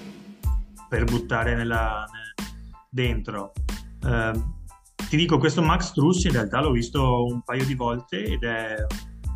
per 0.89 1.05
buttare 1.05 1.55
nella, 1.57 2.05
ne- 2.13 2.47
dentro 2.89 3.53
Eh, 4.05 4.59
ti 5.09 5.17
dico 5.17 5.39
questo 5.39 5.61
Max 5.63 5.93
Truss 5.93 6.25
in 6.25 6.33
realtà 6.33 6.61
l'ho 6.61 6.71
visto 6.71 7.25
un 7.25 7.43
paio 7.43 7.65
di 7.65 7.75
volte 7.75 8.23
ed 8.23 8.45
è 8.45 8.77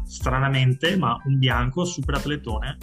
stranamente 0.06 0.96
ma 0.96 1.16
un 1.24 1.38
bianco 1.38 1.84
super 1.84 2.14
atletone 2.16 2.76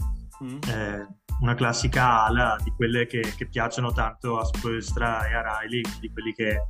Mm. 0.43 0.57
eh, 0.69 1.07
una 1.41 1.56
classica 1.56 2.23
ala 2.23 2.56
di 2.63 2.71
quelle 2.71 3.08
che, 3.08 3.21
che 3.36 3.47
piacciono 3.47 3.91
tanto 3.91 4.39
a 4.39 4.45
Spoelstra 4.45 5.27
e 5.27 5.34
a 5.34 5.60
Riley, 5.60 5.82
di 5.99 6.12
quelli 6.12 6.34
che, 6.34 6.67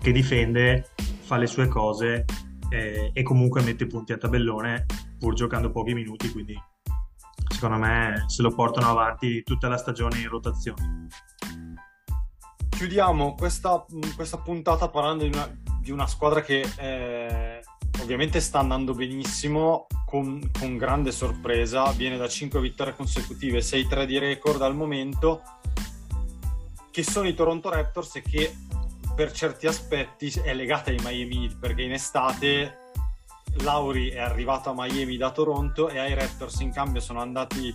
che 0.00 0.12
difende, 0.12 0.90
fa 1.22 1.36
le 1.36 1.46
sue 1.46 1.68
cose 1.68 2.24
eh, 2.68 3.10
e 3.12 3.22
comunque 3.22 3.62
mette 3.62 3.86
punti 3.86 4.12
a 4.12 4.18
tabellone 4.18 4.86
pur 5.18 5.34
giocando 5.34 5.70
pochi 5.70 5.94
minuti, 5.94 6.30
quindi 6.30 6.60
secondo 7.48 7.78
me 7.78 8.24
se 8.26 8.42
lo 8.42 8.50
portano 8.50 8.88
avanti 8.90 9.42
tutta 9.42 9.68
la 9.68 9.76
stagione 9.76 10.18
in 10.18 10.28
rotazione. 10.28 11.06
chiudiamo 12.68 13.34
questa, 13.34 13.84
questa 14.16 14.38
puntata 14.38 14.88
parlando 14.88 15.22
di 15.22 15.30
una, 15.30 15.48
di 15.80 15.92
una 15.92 16.06
squadra 16.06 16.42
che 16.42 16.68
eh, 16.78 17.62
ovviamente 18.04 18.40
sta 18.40 18.58
andando 18.58 18.92
benissimo 18.92 19.86
con, 20.04 20.50
con 20.56 20.76
grande 20.76 21.10
sorpresa 21.10 21.90
viene 21.92 22.18
da 22.18 22.28
5 22.28 22.60
vittorie 22.60 22.94
consecutive 22.94 23.60
6-3 23.60 24.04
di 24.04 24.18
record 24.18 24.60
al 24.60 24.74
momento 24.76 25.42
che 26.90 27.02
sono 27.02 27.26
i 27.26 27.34
Toronto 27.34 27.70
Raptors 27.70 28.16
e 28.16 28.22
che 28.22 28.54
per 29.16 29.32
certi 29.32 29.66
aspetti 29.66 30.30
è 30.42 30.52
legata 30.52 30.90
ai 30.90 30.98
Miami 31.02 31.44
Heat 31.44 31.56
perché 31.58 31.82
in 31.82 31.92
estate 31.92 32.92
Lauri 33.62 34.10
è 34.10 34.20
arrivato 34.20 34.68
a 34.68 34.74
Miami 34.76 35.16
da 35.16 35.30
Toronto 35.30 35.88
e 35.88 35.98
ai 35.98 36.12
Raptors 36.14 36.60
in 36.60 36.72
cambio 36.72 37.00
sono 37.00 37.20
andati 37.20 37.74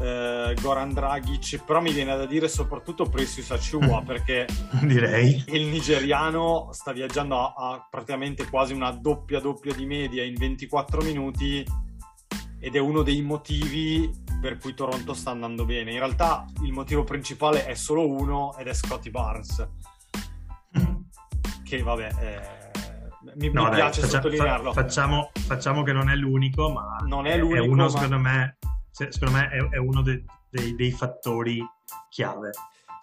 eh, 0.00 0.54
Goran 0.60 0.92
Dragic 0.92 1.62
però 1.64 1.80
mi 1.80 1.92
viene 1.92 2.16
da 2.16 2.26
dire 2.26 2.48
soprattutto 2.48 3.04
Precious 3.08 3.50
Achua 3.50 4.02
perché 4.02 4.46
Direi. 4.82 5.44
il 5.48 5.66
nigeriano 5.66 6.68
sta 6.72 6.92
viaggiando 6.92 7.36
a, 7.38 7.54
a 7.56 7.86
praticamente 7.90 8.48
quasi 8.48 8.72
una 8.72 8.90
doppia 8.92 9.40
doppia 9.40 9.74
di 9.74 9.84
media 9.86 10.24
in 10.24 10.34
24 10.34 11.02
minuti 11.02 11.64
ed 12.62 12.74
è 12.76 12.78
uno 12.78 13.02
dei 13.02 13.22
motivi 13.22 14.10
per 14.40 14.56
cui 14.58 14.74
Toronto 14.74 15.12
sta 15.14 15.30
andando 15.30 15.64
bene. 15.66 15.92
In 15.92 15.98
realtà 15.98 16.46
il 16.62 16.72
motivo 16.72 17.04
principale 17.04 17.66
è 17.66 17.74
solo 17.74 18.06
uno 18.08 18.54
ed 18.58 18.66
è 18.68 18.72
Scotty 18.74 19.10
Barnes, 19.10 19.66
che 21.64 21.82
vabbè, 21.82 22.08
eh, 22.20 22.70
mi, 23.36 23.50
No, 23.50 23.64
mi 23.64 23.68
dai, 23.70 23.76
piace 23.80 24.00
faccia- 24.00 24.12
sottolinearlo. 24.16 24.72
fa- 24.72 24.82
facciamo, 24.82 25.30
facciamo 25.38 25.82
che 25.82 25.92
non 25.92 26.08
è 26.10 26.14
l'unico, 26.16 26.70
ma 26.70 26.96
Non 27.06 27.26
è 27.26 27.36
l'unico, 27.38 27.64
uno, 27.64 27.82
ma- 27.84 27.88
secondo 27.90 28.18
me, 28.18 28.58
se- 28.90 29.12
secondo 29.12 29.38
me 29.38 29.48
è, 29.48 29.68
è 29.74 29.78
uno 29.78 30.02
de- 30.02 30.24
dei, 30.48 30.74
dei 30.74 30.90
fattori 30.90 31.64
chiave. 32.08 32.50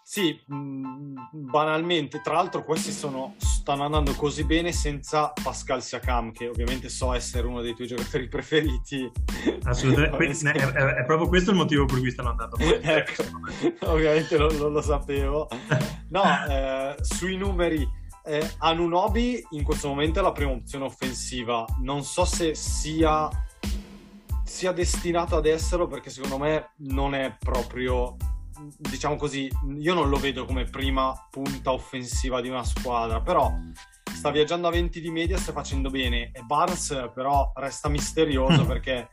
Sì, 0.03 0.41
mh, 0.47 1.15
banalmente, 1.33 2.21
tra 2.21 2.35
l'altro 2.35 2.63
questi 2.63 2.91
sono, 2.93 3.35
stanno 3.39 3.83
andando 3.83 4.13
così 4.13 4.45
bene 4.45 4.71
senza 4.71 5.33
Pascal 5.43 5.83
Siakam, 5.83 6.31
che 6.31 6.47
ovviamente 6.47 6.87
so 6.87 7.13
essere 7.13 7.45
uno 7.45 7.59
dei 7.61 7.75
tuoi 7.75 7.87
giocatori 7.87 8.27
preferiti. 8.29 9.11
Assolutamente, 9.63 10.49
è, 10.51 10.65
è- 10.65 10.93
è 11.01 11.03
proprio 11.05 11.27
questo 11.27 11.51
il 11.51 11.57
motivo 11.57 11.83
per 11.85 11.99
cui 11.99 12.09
stanno 12.11 12.29
andando 12.29 12.55
bene. 12.57 12.81
ecco, 12.83 13.23
ovviamente 13.81 14.37
non, 14.37 14.55
non 14.55 14.71
lo 14.71 14.81
sapevo. 14.81 15.49
No, 16.09 16.23
eh, 16.49 16.95
sui 17.01 17.35
numeri, 17.35 17.85
eh, 18.23 18.49
Anunobi 18.59 19.45
in 19.51 19.63
questo 19.63 19.89
momento 19.89 20.19
è 20.19 20.21
la 20.21 20.31
prima 20.31 20.51
opzione 20.51 20.85
offensiva. 20.85 21.65
Non 21.81 22.03
so 22.05 22.23
se 22.23 22.55
sia, 22.55 23.27
sia 24.47 24.71
destinato 24.71 25.35
ad 25.35 25.45
esserlo 25.45 25.87
perché 25.87 26.09
secondo 26.09 26.37
me 26.37 26.71
non 26.77 27.13
è 27.13 27.35
proprio, 27.37 28.15
diciamo 28.77 29.17
così, 29.17 29.51
io 29.77 29.93
non 29.93 30.09
lo 30.09 30.17
vedo 30.17 30.45
come 30.45 30.63
prima 30.63 31.13
punta 31.29 31.73
offensiva 31.73 32.39
di 32.41 32.47
una 32.47 32.63
squadra, 32.63 33.21
però 33.21 33.51
sta 34.11 34.31
viaggiando 34.31 34.67
a 34.67 34.71
20 34.71 35.01
di 35.01 35.11
media, 35.11 35.37
sta 35.37 35.51
facendo 35.51 35.89
bene. 35.89 36.31
E 36.31 36.41
Barnes 36.41 37.11
però 37.13 37.51
resta 37.55 37.89
misterioso 37.89 38.65
perché 38.65 39.09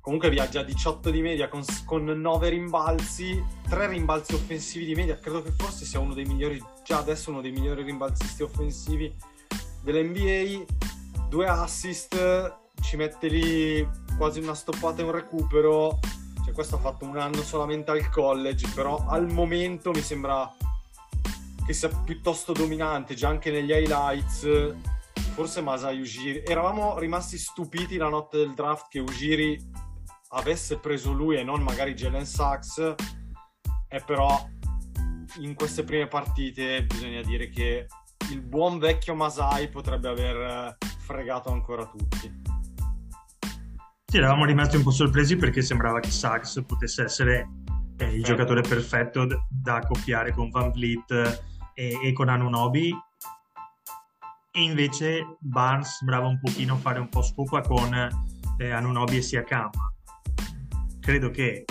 comunque 0.00 0.28
viaggia 0.28 0.60
a 0.60 0.64
18 0.64 1.10
di 1.10 1.22
media 1.22 1.48
con, 1.48 1.64
con 1.84 2.04
9 2.04 2.48
rimbalzi, 2.48 3.42
3 3.68 3.86
rimbalzi 3.86 4.34
offensivi 4.34 4.86
di 4.86 4.94
media. 4.94 5.18
Credo 5.18 5.42
che 5.42 5.52
forse 5.52 5.84
sia 5.84 6.00
uno 6.00 6.14
dei 6.14 6.24
migliori, 6.24 6.62
già 6.84 6.98
adesso 6.98 7.30
uno 7.30 7.40
dei 7.40 7.52
migliori 7.52 7.84
rimbalzisti 7.84 8.42
offensivi 8.42 9.14
dell'NBA. 9.82 10.64
Due 11.28 11.46
assist, 11.46 12.64
ci 12.80 12.96
mette 12.96 13.28
lì 13.28 13.88
quasi 14.16 14.40
una 14.40 14.54
stoppata 14.54 15.02
e 15.02 15.04
un 15.04 15.12
recupero. 15.12 15.98
Cioè, 16.44 16.54
questo 16.54 16.76
ha 16.76 16.78
fatto 16.78 17.04
un 17.04 17.16
anno 17.18 17.42
solamente 17.42 17.90
al 17.90 18.08
college, 18.08 18.68
però 18.74 19.04
al 19.08 19.30
momento 19.30 19.90
mi 19.90 20.02
sembra 20.02 20.50
che 21.66 21.72
sia 21.72 21.88
piuttosto 21.88 22.52
dominante, 22.52 23.14
già 23.14 23.28
anche 23.28 23.50
negli 23.50 23.70
highlights. 23.70 24.74
Forse 25.34 25.60
Masai 25.60 26.00
Ujiri. 26.00 26.42
Eravamo 26.46 26.98
rimasti 26.98 27.36
stupiti 27.36 27.96
la 27.96 28.08
notte 28.08 28.38
del 28.38 28.54
draft 28.54 28.86
che 28.88 29.00
Ujiri 29.00 29.70
avesse 30.28 30.78
preso 30.78 31.12
lui 31.12 31.36
e 31.36 31.42
non 31.42 31.62
magari 31.62 31.94
Jalen 31.94 32.24
Sachs. 32.24 32.94
E 33.88 34.02
però 34.04 34.48
in 35.40 35.54
queste 35.54 35.84
prime 35.84 36.06
partite 36.06 36.84
bisogna 36.84 37.22
dire 37.22 37.48
che 37.50 37.86
il 38.30 38.40
buon 38.40 38.78
vecchio 38.78 39.14
Masai 39.14 39.68
potrebbe 39.68 40.08
aver 40.08 40.76
fregato 40.98 41.50
ancora 41.50 41.86
tutti. 41.86 42.45
Sì, 44.16 44.22
eravamo 44.22 44.46
rimasti 44.46 44.76
un 44.76 44.82
po' 44.82 44.92
sorpresi 44.92 45.36
perché 45.36 45.60
sembrava 45.60 46.00
che 46.00 46.10
Sachs 46.10 46.64
potesse 46.66 47.02
essere 47.02 47.50
eh, 47.98 48.14
il 48.14 48.22
giocatore 48.22 48.62
perfetto 48.62 49.26
da 49.46 49.74
accoppiare 49.74 50.32
con 50.32 50.48
Van 50.48 50.70
Vliet 50.70 51.10
e, 51.74 51.98
e 52.02 52.12
con 52.14 52.30
Anunobi 52.30 52.96
e 54.52 54.62
invece 54.62 55.36
Barnes 55.38 55.98
sembrava 55.98 56.28
un 56.28 56.40
pochino 56.40 56.76
fare 56.76 56.98
un 56.98 57.10
po' 57.10 57.20
scopa 57.20 57.60
con 57.60 57.92
eh, 58.56 58.70
Anunobi 58.70 59.18
e 59.18 59.20
Siakam. 59.20 59.68
Credo 60.98 61.30
che 61.30 61.66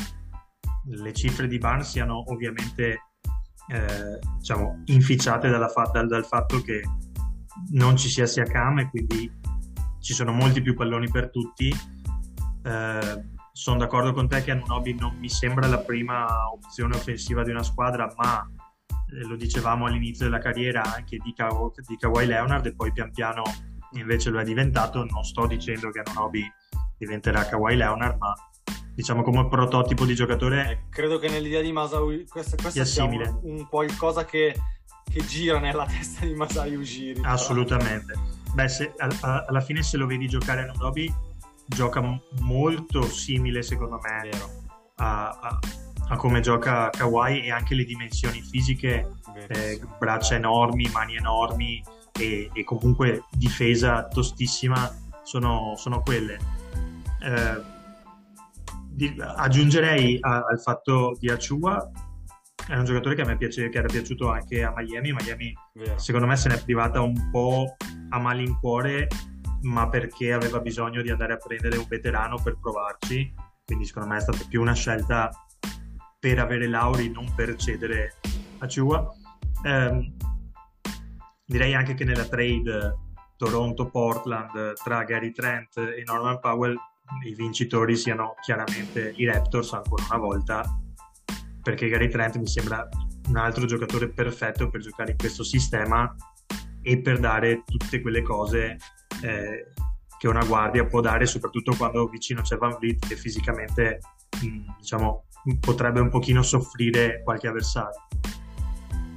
le 0.89 1.13
cifre 1.13 1.47
di 1.47 1.57
Barnes 1.57 1.89
siano 1.89 2.31
ovviamente 2.31 2.99
eh, 3.69 4.19
diciamo, 4.37 4.83
inficiate 4.85 5.49
fa- 5.49 5.89
dal, 5.91 6.07
dal 6.07 6.25
fatto 6.27 6.61
che 6.61 6.81
non 7.71 7.97
ci 7.97 8.07
sia 8.07 8.27
Siakam 8.27 8.77
e 8.77 8.89
quindi 8.91 9.31
ci 9.99 10.13
sono 10.13 10.31
molti 10.31 10.61
più 10.61 10.75
palloni 10.75 11.09
per 11.09 11.31
tutti. 11.31 11.73
Eh, 12.65 13.33
sono 13.51 13.77
d'accordo 13.77 14.11
con 14.11 14.27
te 14.27 14.43
che 14.43 14.51
Anunobi 14.51 14.95
non 14.95 15.15
mi 15.17 15.29
sembra 15.29 15.67
la 15.67 15.77
prima 15.79 16.49
opzione 16.51 16.95
offensiva 16.95 17.43
di 17.43 17.51
una 17.51 17.63
squadra, 17.63 18.11
ma 18.17 18.41
eh, 18.41 19.25
lo 19.27 19.35
dicevamo 19.35 19.85
all'inizio 19.85 20.25
della 20.25 20.39
carriera 20.39 20.81
anche 20.83 21.17
di, 21.23 21.33
Ka- 21.33 21.49
di 21.87 21.95
Kawhi 21.97 22.25
Leonard 22.25 22.65
e 22.65 22.75
poi 22.75 22.91
pian 22.91 23.11
piano 23.11 23.43
invece 23.93 24.29
lo 24.29 24.39
è 24.39 24.43
diventato. 24.43 25.05
Non 25.05 25.23
sto 25.23 25.45
dicendo 25.47 25.89
che 25.91 26.01
Anunobi 26.03 26.43
diventerà 26.97 27.45
Kawhi 27.45 27.75
Leonard, 27.77 28.17
ma 28.17 28.33
diciamo 28.93 29.21
come 29.23 29.47
prototipo 29.47 30.05
di 30.05 30.15
giocatore 30.15 30.69
Eh, 30.71 30.79
credo 30.89 31.17
che 31.19 31.29
nell'idea 31.29 31.61
di 31.61 31.71
Masai 31.71 32.25
questo, 32.27 32.55
questo 32.55 32.71
Sia 32.71 32.85
sia 32.85 33.03
un, 33.03 33.11
simile. 33.11 33.39
un 33.43 33.67
qualcosa 33.69 34.25
che, 34.25 34.53
che 35.09 35.25
gira 35.25 35.59
nella 35.59 35.85
testa 35.87 36.25
di 36.25 36.33
Masai 36.33 36.75
Ujiri. 36.75 37.21
però. 37.21 37.33
Assolutamente. 37.33 38.13
Beh, 38.53 38.67
se- 38.67 38.93
a- 38.97 39.09
a- 39.21 39.45
alla 39.47 39.61
fine 39.61 39.81
se 39.83 39.95
lo 39.97 40.07
vedi 40.07 40.27
giocare 40.27 40.61
a 40.61 40.63
Anunobi, 40.71 41.13
gioca 41.65 42.01
molto 42.39 43.03
simile 43.03 43.61
secondo 43.63 43.99
me 44.01 44.29
a, 44.95 45.29
a- 45.29 45.59
a 46.07 46.17
come 46.17 46.39
gioca 46.39 46.89
Kawhi 46.91 47.45
e 47.45 47.51
anche 47.51 47.73
le 47.73 47.83
dimensioni 47.83 48.39
fisiche, 48.41 49.13
eh, 49.47 49.81
braccia 49.97 50.35
enormi, 50.35 50.87
mani 50.93 51.15
enormi 51.15 51.83
e, 52.19 52.49
e 52.53 52.63
comunque 52.63 53.23
difesa 53.31 54.07
tostissima 54.07 54.93
sono, 55.23 55.73
sono 55.77 56.01
quelle. 56.01 56.37
Eh, 57.21 57.61
di, 58.87 59.15
aggiungerei 59.19 60.17
a, 60.21 60.45
al 60.47 60.61
fatto 60.61 61.17
di 61.19 61.29
Achua 61.29 61.89
è 62.67 62.75
un 62.75 62.85
giocatore 62.85 63.15
che 63.15 63.21
a 63.21 63.25
me 63.25 63.37
piace, 63.37 63.69
che 63.69 63.77
era 63.77 63.87
piaciuto 63.87 64.29
anche 64.29 64.63
a 64.63 64.73
Miami. 64.75 65.11
Miami, 65.11 65.53
Vero. 65.73 65.97
secondo 65.97 66.27
me, 66.27 66.35
se 66.35 66.49
n'è 66.49 66.63
privata 66.63 67.01
un 67.01 67.29
po' 67.31 67.75
a 68.09 68.19
malincuore, 68.19 69.07
ma 69.65 69.89
perché 69.89 70.31
aveva 70.31 70.59
bisogno 70.59 71.01
di 71.01 71.09
andare 71.09 71.33
a 71.33 71.37
prendere 71.37 71.77
un 71.77 71.85
veterano 71.87 72.41
per 72.41 72.57
provarci. 72.59 73.33
Quindi, 73.65 73.85
secondo 73.85 74.09
me, 74.09 74.17
è 74.17 74.21
stata 74.21 74.45
più 74.47 74.61
una 74.61 74.73
scelta 74.73 75.29
per 76.19 76.39
avere 76.39 76.67
Lauri, 76.67 77.09
non 77.09 77.33
per 77.35 77.55
cedere 77.55 78.15
a 78.59 78.67
Chua. 78.67 79.07
Eh, 79.63 80.13
direi 81.45 81.73
anche 81.73 81.93
che 81.93 82.05
nella 82.05 82.25
trade 82.25 82.95
Toronto-Portland 83.37 84.73
tra 84.83 85.03
Gary 85.03 85.31
Trent 85.31 85.77
e 85.77 86.03
Norman 86.05 86.39
Powell 86.39 86.75
i 87.25 87.35
vincitori 87.35 87.95
siano 87.95 88.35
chiaramente 88.41 89.13
i 89.17 89.25
Raptors 89.25 89.73
ancora 89.73 90.03
una 90.09 90.17
volta 90.17 90.63
perché 91.61 91.87
Gary 91.87 92.09
Trent 92.09 92.37
mi 92.37 92.47
sembra 92.47 92.87
un 93.27 93.35
altro 93.37 93.65
giocatore 93.65 94.09
perfetto 94.09 94.69
per 94.69 94.81
giocare 94.81 95.11
in 95.11 95.17
questo 95.17 95.43
sistema 95.43 96.15
e 96.81 96.99
per 97.01 97.19
dare 97.19 97.63
tutte 97.65 98.01
quelle 98.01 98.21
cose 98.21 98.77
eh, 99.25 99.73
che 100.17 100.27
una 100.27 100.45
guardia 100.45 100.85
può 100.85 101.01
dare, 101.01 101.25
soprattutto 101.25 101.75
quando 101.75 102.07
vicino 102.07 102.41
c'è 102.41 102.57
Van 102.57 102.77
Vliet 102.79 103.07
che 103.07 103.15
fisicamente 103.15 103.99
mh, 104.41 104.75
diciamo, 104.79 105.25
potrebbe 105.59 105.99
un 105.99 106.09
pochino 106.09 106.41
soffrire 106.41 107.21
qualche 107.23 107.47
avversario. 107.47 108.07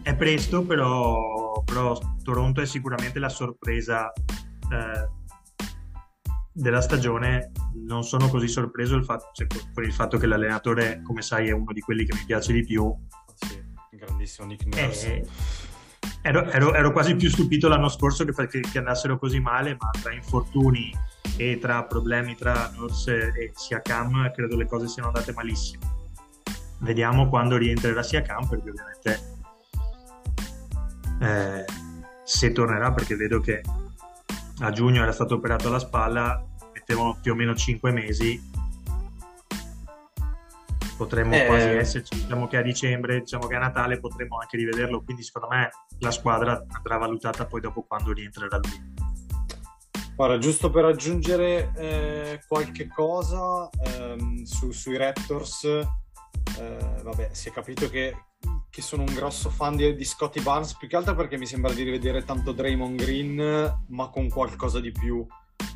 È 0.03 0.17
presto, 0.17 0.63
però, 0.63 1.63
però 1.65 1.99
Toronto 2.23 2.63
è 2.63 2.67
sicuramente 2.67 3.19
la 3.19 3.29
sorpresa 3.29 4.11
eh, 4.13 5.09
della 6.53 6.81
stagione 6.81 7.53
non 7.75 8.03
sono 8.03 8.29
così 8.29 8.49
sorpreso 8.49 8.97
il 8.97 9.05
fatto, 9.05 9.29
cioè, 9.33 9.47
per 9.47 9.85
il 9.85 9.93
fatto 9.93 10.17
che 10.17 10.27
l'allenatore, 10.27 11.03
come 11.03 11.23
sai, 11.23 11.49
è 11.49 11.53
uno 11.53 11.73
di 11.73 11.81
quelli 11.81 12.05
che 12.05 12.15
mi 12.15 12.25
piace 12.25 12.53
di 12.53 12.65
più. 12.65 12.93
Sì, 13.35 13.63
grandissimo 13.91 14.47
Nick 14.47 14.65
Nurse. 14.65 15.15
Eh, 15.15 15.27
ero, 16.23 16.45
ero, 16.51 16.75
ero, 16.75 16.93
quasi 16.93 17.17
più 17.17 17.29
stupito 17.31 17.69
l'anno 17.69 17.89
scorso 17.89 18.25
che, 18.25 18.47
che, 18.47 18.61
che, 18.61 18.79
andassero 18.79 19.19
così 19.19 19.41
male, 19.41 19.77
ma 19.79 19.91
tra 20.01 20.13
infortuni 20.13 20.93
e 21.37 21.59
tra 21.61 21.85
problemi 21.85 22.35
tra 22.35 22.71
Nurse 22.77 23.33
e 23.33 23.53
Siakam 23.55 24.31
credo 24.33 24.57
le 24.57 24.67
cose 24.67 24.89
siano 24.89 25.09
andate 25.09 25.33
malissimo. 25.33 25.97
Vediamo 26.81 27.29
quando 27.29 27.57
rientrerà 27.57 28.03
Siakam, 28.03 28.49
perché 28.49 28.71
ovviamente 28.71 29.37
eh, 31.21 31.65
se 32.25 32.53
tornerà, 32.53 32.93
perché 32.93 33.17
vedo 33.17 33.41
che 33.41 33.63
a 34.61 34.71
giugno 34.71 35.03
era 35.03 35.13
stato 35.13 35.35
operato 35.35 35.69
alla 35.69 35.79
spalla, 35.79 36.45
mettevano 36.73 37.19
più 37.21 37.33
o 37.33 37.35
meno 37.35 37.55
5 37.55 37.91
mesi, 37.93 38.41
potremmo 40.99 41.35
eh, 41.35 41.47
quasi 41.47 41.69
esserci. 41.69 42.15
Diciamo 42.17 42.49
che 42.49 42.57
a 42.57 42.63
dicembre, 42.63 43.21
diciamo 43.21 43.47
che 43.47 43.55
a 43.55 43.61
Natale 43.61 44.01
potremmo 44.01 44.39
anche 44.39 44.57
rivederlo, 44.57 45.03
quindi 45.03 45.23
secondo 45.23 45.49
me 45.49 45.71
la 46.01 46.11
squadra 46.11 46.67
andrà 46.69 46.99
valutata 46.99 47.47
poi 47.47 47.61
dopo 47.61 47.85
quando 47.85 48.13
rientrerà 48.13 48.59
lui. 48.59 49.07
Guarda, 50.17 50.39
giusto 50.39 50.69
per 50.71 50.85
aggiungere 50.85 51.73
eh, 51.77 52.41
qualche 52.49 52.89
cosa 52.89 53.71
ehm, 53.71 54.43
su, 54.43 54.73
sui 54.73 54.97
Raptors, 54.97 55.63
eh, 55.65 55.87
vabbè, 57.05 57.29
si 57.31 57.49
è 57.49 57.53
capito 57.53 57.89
che, 57.89 58.25
che, 58.69 58.83
sono 58.83 59.05
un 59.05 59.15
grosso 59.15 59.49
fan 59.49 59.77
di, 59.77 59.95
di 59.95 60.05
Scotty 60.05 60.43
Barnes, 60.43 60.77
più 60.77 60.89
che 60.89 60.97
altro 60.97 61.15
perché 61.15 61.39
mi 61.39 61.47
sembra 61.47 61.73
di 61.73 61.85
rivedere 61.85 62.25
tanto 62.25 62.51
Draymond 62.51 63.01
Green, 63.01 63.85
ma 63.87 64.09
con 64.09 64.29
qualcosa 64.29 64.81
di 64.81 64.91
più 64.91 65.25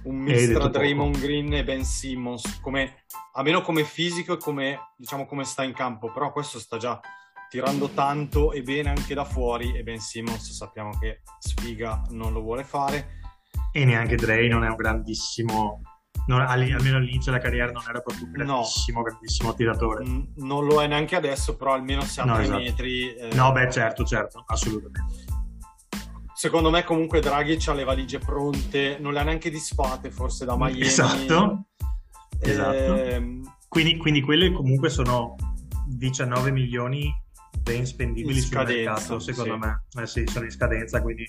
un 0.05 0.16
mix 0.16 0.53
tra 0.53 0.68
Draymond 0.68 1.18
Green 1.18 1.53
e 1.55 1.64
Ben 1.64 1.85
Simmons, 1.85 2.61
come, 2.61 3.05
almeno 3.33 3.61
come 3.61 3.85
fisico 3.85 4.35
e 4.35 4.37
come, 4.38 4.92
diciamo, 4.97 5.27
come 5.27 5.45
sta 5.45 5.62
in 5.62 5.73
campo, 5.73 6.12
però 6.12 6.33
questo 6.33 6.59
sta 6.59 6.77
già 6.77 7.01
tirando 7.49 7.90
tanto 7.90 8.53
e 8.53 8.62
bene 8.62 8.88
anche 8.88 9.14
da 9.14 9.25
fuori 9.25 9.77
e 9.77 9.83
Ben 9.83 10.01
Simmons 10.01 10.53
sappiamo 10.53 10.99
che 10.99 11.21
sfiga 11.38 12.03
non 12.11 12.33
lo 12.33 12.40
vuole 12.40 12.64
fare. 12.64 13.21
E 13.73 13.85
neanche 13.85 14.16
Dray 14.16 14.49
non 14.49 14.64
è 14.64 14.68
un 14.68 14.77
grandissimo 14.77 15.81
non, 16.27 16.40
almeno 16.40 16.99
all'inizio 16.99 17.33
della 17.33 17.42
carriera 17.42 17.73
non 17.73 17.83
era 17.88 18.01
proprio 18.01 18.27
un 18.27 18.33
grandissimo, 18.33 18.99
no. 18.99 19.05
grandissimo 19.05 19.55
tiratore. 19.55 20.05
Non 20.37 20.66
lo 20.66 20.81
è 20.81 20.87
neanche 20.87 21.16
adesso, 21.16 21.57
però 21.57 21.73
almeno 21.73 22.03
ha 22.03 22.25
no, 22.25 22.38
esatto. 22.38 22.59
metri. 22.59 23.12
Eh... 23.14 23.35
No, 23.35 23.51
beh, 23.53 23.71
certo, 23.71 24.05
certo, 24.05 24.45
assolutamente. 24.47 25.32
Secondo 26.42 26.70
me 26.70 26.83
comunque 26.83 27.20
Draghi 27.20 27.57
ha 27.66 27.72
le 27.72 27.85
valigie 27.85 28.18
pronte, 28.18 28.98
non 28.98 29.12
le 29.12 29.20
ha 29.20 29.22
neanche 29.22 29.48
disfatte 29.48 30.11
forse 30.11 30.44
da 30.44 30.57
Miami. 30.57 30.81
Esatto. 30.81 31.66
Eh... 32.40 32.50
esatto. 32.50 32.94
Quindi, 33.68 33.96
quindi 33.96 34.22
quelle 34.22 34.50
comunque 34.50 34.90
sono 34.90 35.37
19 35.87 36.50
milioni 36.50 37.14
ben 37.61 37.87
spendibili 37.87 38.40
sul 38.40 38.57
mercato, 38.57 39.20
secondo 39.20 39.52
sì. 39.52 39.59
me. 39.61 39.85
Eh 40.02 40.07
sì, 40.09 40.24
sono 40.26 40.46
in 40.46 40.50
scadenza, 40.50 41.00
quindi 41.00 41.24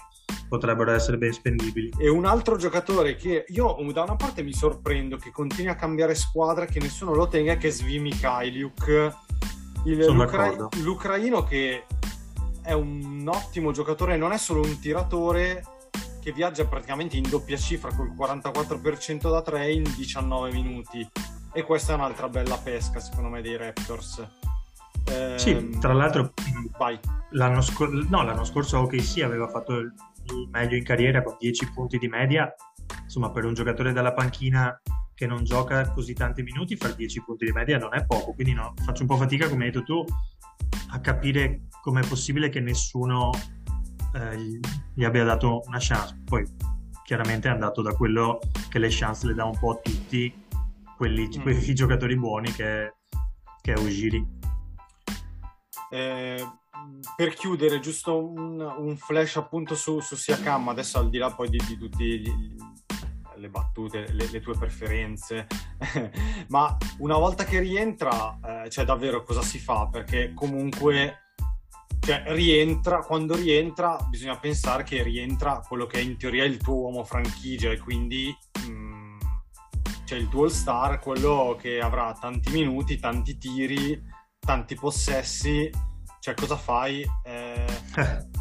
potrebbero 0.49 0.89
essere 0.89 1.19
ben 1.19 1.31
spendibili. 1.31 1.93
E 1.99 2.09
un 2.09 2.25
altro 2.25 2.57
giocatore 2.57 3.15
che 3.15 3.45
io 3.49 3.75
da 3.93 4.01
una 4.01 4.15
parte 4.15 4.41
mi 4.41 4.51
sorprendo 4.51 5.17
che 5.17 5.29
continui 5.29 5.69
a 5.69 5.75
cambiare 5.75 6.15
squadra, 6.15 6.65
che 6.65 6.79
nessuno 6.79 7.13
lo 7.13 7.27
tenga, 7.27 7.55
che 7.57 7.67
è 7.67 7.71
Svi 7.71 7.99
Mikhailiuk, 7.99 9.15
il, 9.85 10.05
l'ucra- 10.05 10.69
l'ucraino 10.81 11.43
che 11.43 11.85
è 12.63 12.71
un 12.71 13.27
ottimo 13.27 13.71
giocatore, 13.71 14.17
non 14.17 14.31
è 14.31 14.37
solo 14.37 14.61
un 14.61 14.79
tiratore 14.79 15.63
che 16.21 16.31
viaggia 16.31 16.65
praticamente 16.65 17.17
in 17.17 17.29
doppia 17.29 17.57
cifra 17.57 17.93
col 17.93 18.13
44% 18.13 19.29
da 19.29 19.41
3 19.41 19.71
in 19.71 19.83
19 19.83 20.51
minuti. 20.51 21.07
E 21.51 21.63
questa 21.63 21.91
è 21.91 21.95
un'altra 21.95 22.29
bella 22.29 22.57
pesca, 22.57 22.99
secondo 22.99 23.29
me, 23.29 23.41
dei 23.41 23.57
Raptors. 23.57 24.25
Eh, 25.05 25.33
sì, 25.37 25.77
tra 25.79 25.91
l'altro 25.91 26.31
l'anno, 27.31 27.61
scor- 27.61 27.91
no, 27.91 28.23
l'anno, 28.23 28.45
scorso 28.45 28.79
OKC 28.79 29.21
aveva 29.21 29.49
fatto 29.49 29.73
il, 29.73 29.93
meglio 30.49 30.77
in 30.77 30.83
carriera 30.83 31.21
con 31.21 31.35
10 31.37 31.71
punti 31.73 31.97
di 31.97 32.07
media. 32.07 32.51
Insomma, 33.03 33.29
per 33.31 33.43
un 33.43 33.53
giocatore 33.53 33.91
dalla 33.91 34.13
panchina 34.13 34.81
che 35.23 35.27
non 35.27 35.45
gioca 35.45 35.89
così 35.89 36.13
tanti 36.13 36.43
minuti, 36.43 36.75
fare 36.75 36.95
10 36.95 37.23
punti 37.23 37.45
di 37.45 37.51
media 37.53 37.77
non 37.77 37.93
è 37.93 38.05
poco. 38.05 38.33
Quindi 38.33 38.53
no, 38.53 38.73
faccio 38.83 39.03
un 39.03 39.07
po' 39.07 39.15
fatica, 39.15 39.47
come 39.47 39.65
hai 39.65 39.71
detto 39.71 39.85
tu, 39.85 40.05
a 40.89 40.99
capire 40.99 41.67
com'è 41.81 42.05
possibile 42.05 42.49
che 42.49 42.59
nessuno 42.59 43.29
eh, 44.13 44.59
gli 44.93 45.03
abbia 45.05 45.23
dato 45.23 45.61
una 45.65 45.77
chance. 45.79 46.21
Poi 46.25 46.45
chiaramente 47.05 47.47
è 47.47 47.51
andato 47.51 47.81
da 47.81 47.93
quello 47.93 48.39
che 48.69 48.79
le 48.79 48.89
chance 48.89 49.25
le 49.25 49.33
dà 49.33 49.45
un 49.45 49.57
po' 49.57 49.71
a 49.71 49.75
tutti, 49.77 50.45
quelli, 50.97 51.29
mm. 51.37 51.41
quei 51.41 51.73
giocatori 51.73 52.17
buoni 52.17 52.51
che, 52.51 52.95
che 53.61 53.73
è 53.73 53.79
Ujiri. 53.79 54.41
Eh, 55.89 56.45
per 57.15 57.33
chiudere, 57.33 57.79
giusto 57.79 58.17
un, 58.17 58.59
un, 58.59 58.97
flash 58.97 59.37
appunto 59.37 59.73
su, 59.73 60.01
su 60.01 60.17
Siakam, 60.17 60.67
adesso 60.67 60.99
al 60.99 61.09
di 61.09 61.17
là 61.17 61.31
poi 61.31 61.49
di, 61.49 61.61
di 61.65 61.77
tutte 61.77 62.03
le 63.43 63.49
battute, 63.49 64.07
le, 64.13 64.29
le 64.29 64.39
tue 64.39 64.57
preferenze, 64.57 65.47
ma 66.47 66.75
una 66.99 67.17
volta 67.17 67.43
che 67.43 67.59
rientra, 67.59 68.39
eh, 68.43 68.69
cioè 68.69 68.85
davvero 68.85 69.23
cosa 69.23 69.41
si 69.41 69.59
fa? 69.59 69.87
Perché 69.91 70.33
comunque 70.33 71.23
cioè, 71.99 72.23
rientra, 72.27 72.99
quando 72.99 73.35
rientra 73.35 73.97
bisogna 74.09 74.37
pensare 74.37 74.83
che 74.83 75.03
rientra 75.03 75.61
quello 75.67 75.85
che 75.85 75.99
è 75.99 76.01
in 76.01 76.17
teoria 76.17 76.45
il 76.45 76.57
tuo 76.57 76.75
uomo 76.75 77.03
franchigia 77.03 77.71
e 77.71 77.77
quindi 77.77 78.35
mh, 78.65 78.71
mm, 78.71 79.19
cioè 80.05 80.17
il 80.17 80.29
tuo 80.29 80.43
all 80.43 80.49
star, 80.49 80.99
quello 80.99 81.57
che 81.59 81.81
avrà 81.81 82.17
tanti 82.19 82.51
minuti, 82.51 82.97
tanti 82.97 83.37
tiri, 83.37 84.01
tanti 84.39 84.75
possessi, 84.75 85.69
cioè 86.19 86.33
cosa 86.33 86.55
fai? 86.55 87.05
Eh, 87.25 87.65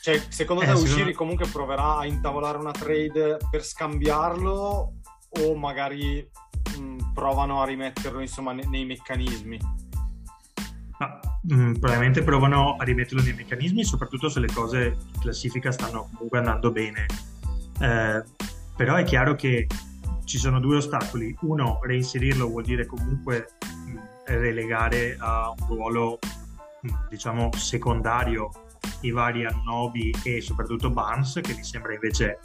cioè, 0.00 0.20
secondo 0.28 0.62
te 0.62 0.70
eh, 0.70 0.72
Usciri 0.72 0.90
secondo... 0.90 1.16
comunque 1.16 1.46
proverà 1.48 1.98
a 1.98 2.06
intavolare 2.06 2.58
una 2.58 2.72
trade 2.72 3.38
per 3.50 3.64
scambiarlo 3.64 4.92
o 5.28 5.56
magari 5.56 6.26
mh, 6.78 7.12
provano 7.12 7.60
a 7.60 7.64
rimetterlo 7.64 8.20
insomma 8.20 8.52
nei, 8.52 8.66
nei 8.68 8.84
meccanismi? 8.84 9.58
Ma, 10.98 11.20
mh, 11.42 11.72
probabilmente 11.72 12.22
provano 12.22 12.76
a 12.76 12.84
rimetterlo 12.84 13.22
nei 13.22 13.34
meccanismi, 13.34 13.84
soprattutto 13.84 14.28
se 14.28 14.40
le 14.40 14.48
cose 14.52 14.96
in 15.14 15.20
classifica 15.20 15.70
stanno 15.72 16.08
comunque 16.12 16.38
andando 16.38 16.70
bene. 16.70 17.06
Eh, 17.80 18.22
però 18.76 18.94
è 18.94 19.02
chiaro 19.04 19.34
che 19.34 19.66
ci 20.24 20.38
sono 20.38 20.60
due 20.60 20.76
ostacoli. 20.76 21.36
Uno, 21.40 21.80
reinserirlo 21.82 22.48
vuol 22.48 22.64
dire 22.64 22.86
comunque 22.86 23.48
mh, 23.86 23.98
relegare 24.26 25.16
a 25.18 25.50
un 25.50 25.66
ruolo, 25.66 26.18
diciamo, 27.08 27.50
secondario 27.56 28.50
i 29.02 29.10
vari 29.10 29.44
Annobi 29.44 30.14
e 30.24 30.40
soprattutto 30.40 30.90
Barnes, 30.90 31.40
che 31.42 31.54
mi 31.54 31.64
sembra 31.64 31.94
invece, 31.94 32.38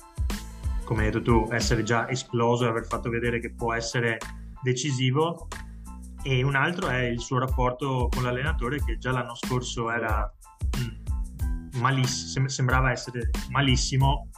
come 0.83 1.05
hai 1.05 1.11
detto 1.11 1.21
tu, 1.21 1.47
essere 1.51 1.83
già 1.83 2.09
esploso 2.09 2.65
e 2.65 2.69
aver 2.69 2.85
fatto 2.85 3.09
vedere 3.09 3.39
che 3.39 3.53
può 3.53 3.73
essere 3.73 4.17
decisivo 4.61 5.47
e 6.25 6.41
un 6.41 6.55
altro 6.55 6.87
è 6.87 7.01
il 7.01 7.19
suo 7.19 7.37
rapporto 7.37 8.07
con 8.09 8.23
l'allenatore 8.23 8.81
che 8.81 8.97
già 8.97 9.11
l'anno 9.11 9.35
scorso 9.35 9.91
era 9.91 10.31
mm, 10.77 11.79
malissimo, 11.81 12.47
sembrava 12.47 12.91
essere 12.91 13.29
malissimo. 13.49 14.29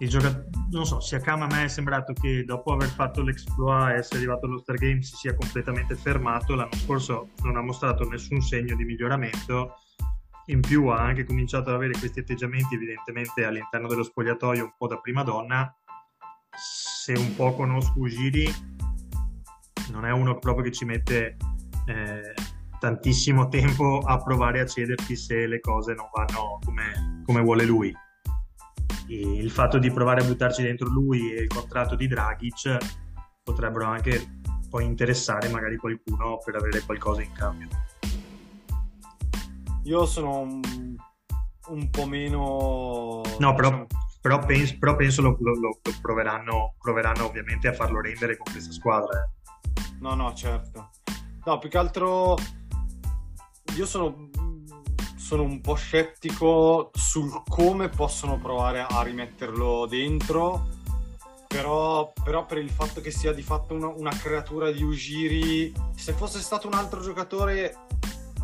Il 0.00 0.08
giocatore, 0.08 0.48
non 0.70 0.86
so, 0.86 1.00
Siakam 1.00 1.42
a 1.42 1.46
me 1.46 1.64
è 1.64 1.68
sembrato 1.68 2.14
che 2.14 2.44
dopo 2.44 2.72
aver 2.72 2.88
fatto 2.88 3.20
l'exploit 3.20 3.90
e 3.90 3.98
essere 3.98 4.18
arrivato 4.18 4.46
allo 4.46 4.58
Star 4.58 4.76
Game 4.76 5.02
si 5.02 5.16
sia 5.16 5.34
completamente 5.34 5.94
fermato. 5.96 6.54
L'anno 6.54 6.72
scorso 6.72 7.30
non 7.42 7.56
ha 7.56 7.60
mostrato 7.60 8.08
nessun 8.08 8.40
segno 8.40 8.74
di 8.74 8.84
miglioramento. 8.84 9.74
In 10.48 10.60
più 10.60 10.86
ha 10.86 10.98
anche 10.98 11.24
cominciato 11.24 11.68
ad 11.68 11.76
avere 11.76 11.92
questi 11.98 12.20
atteggiamenti 12.20 12.74
evidentemente 12.74 13.44
all'interno 13.44 13.86
dello 13.86 14.02
spogliatoio 14.02 14.64
un 14.64 14.74
po' 14.78 14.86
da 14.86 14.96
prima 14.98 15.22
donna. 15.22 15.74
Se 16.50 17.12
un 17.12 17.34
po' 17.36 17.54
conosco 17.54 17.92
Ugiri, 17.98 18.50
non 19.90 20.06
è 20.06 20.10
uno 20.10 20.38
proprio 20.38 20.64
che 20.64 20.72
ci 20.72 20.86
mette 20.86 21.36
eh, 21.86 22.34
tantissimo 22.80 23.48
tempo 23.48 23.98
a 23.98 24.22
provare 24.22 24.60
a 24.60 24.66
cederti 24.66 25.16
se 25.16 25.46
le 25.46 25.60
cose 25.60 25.92
non 25.92 26.08
vanno 26.14 26.58
come, 26.64 27.22
come 27.26 27.42
vuole 27.42 27.66
lui. 27.66 27.94
E 29.06 29.36
il 29.36 29.50
fatto 29.50 29.78
di 29.78 29.90
provare 29.90 30.22
a 30.22 30.24
buttarci 30.24 30.62
dentro 30.62 30.88
lui 30.88 31.30
e 31.30 31.42
il 31.42 31.48
contratto 31.48 31.94
di 31.94 32.06
Dragic 32.06 32.76
potrebbero 33.42 33.84
anche 33.84 34.40
poi 34.70 34.86
interessare 34.86 35.48
magari 35.48 35.76
qualcuno 35.76 36.38
per 36.42 36.56
avere 36.56 36.80
qualcosa 36.80 37.20
in 37.20 37.32
cambio. 37.32 37.68
Io 39.84 40.06
sono 40.06 40.40
un, 40.40 40.60
un 41.68 41.90
po' 41.90 42.06
meno... 42.06 43.22
No, 43.38 43.54
però, 43.54 43.70
diciamo... 43.70 43.86
però, 44.20 44.38
penso, 44.44 44.76
però 44.78 44.96
penso 44.96 45.22
lo, 45.22 45.36
lo, 45.40 45.52
lo 45.52 45.78
proveranno, 46.00 46.74
proveranno, 46.78 47.26
ovviamente 47.26 47.68
a 47.68 47.72
farlo 47.72 48.00
rendere 48.00 48.36
con 48.36 48.52
questa 48.52 48.72
squadra. 48.72 49.18
Eh. 49.18 49.92
No, 50.00 50.14
no, 50.14 50.34
certo. 50.34 50.90
No, 51.44 51.58
più 51.58 51.68
che 51.68 51.78
altro 51.78 52.36
io 53.76 53.86
sono, 53.86 54.28
sono 55.16 55.42
un 55.42 55.60
po' 55.60 55.74
scettico 55.74 56.90
sul 56.94 57.42
come 57.48 57.88
possono 57.88 58.38
provare 58.38 58.84
a 58.88 59.02
rimetterlo 59.02 59.86
dentro. 59.86 60.76
Però, 61.46 62.12
però, 62.22 62.44
per 62.44 62.58
il 62.58 62.68
fatto 62.68 63.00
che 63.00 63.10
sia 63.10 63.32
di 63.32 63.42
fatto 63.42 63.72
una, 63.72 63.86
una, 63.86 64.10
creatura 64.10 64.70
di 64.70 64.82
Ugiri, 64.82 65.72
se 65.96 66.12
fosse 66.12 66.40
stato 66.40 66.66
un 66.66 66.74
altro 66.74 67.00
giocatore 67.00 67.74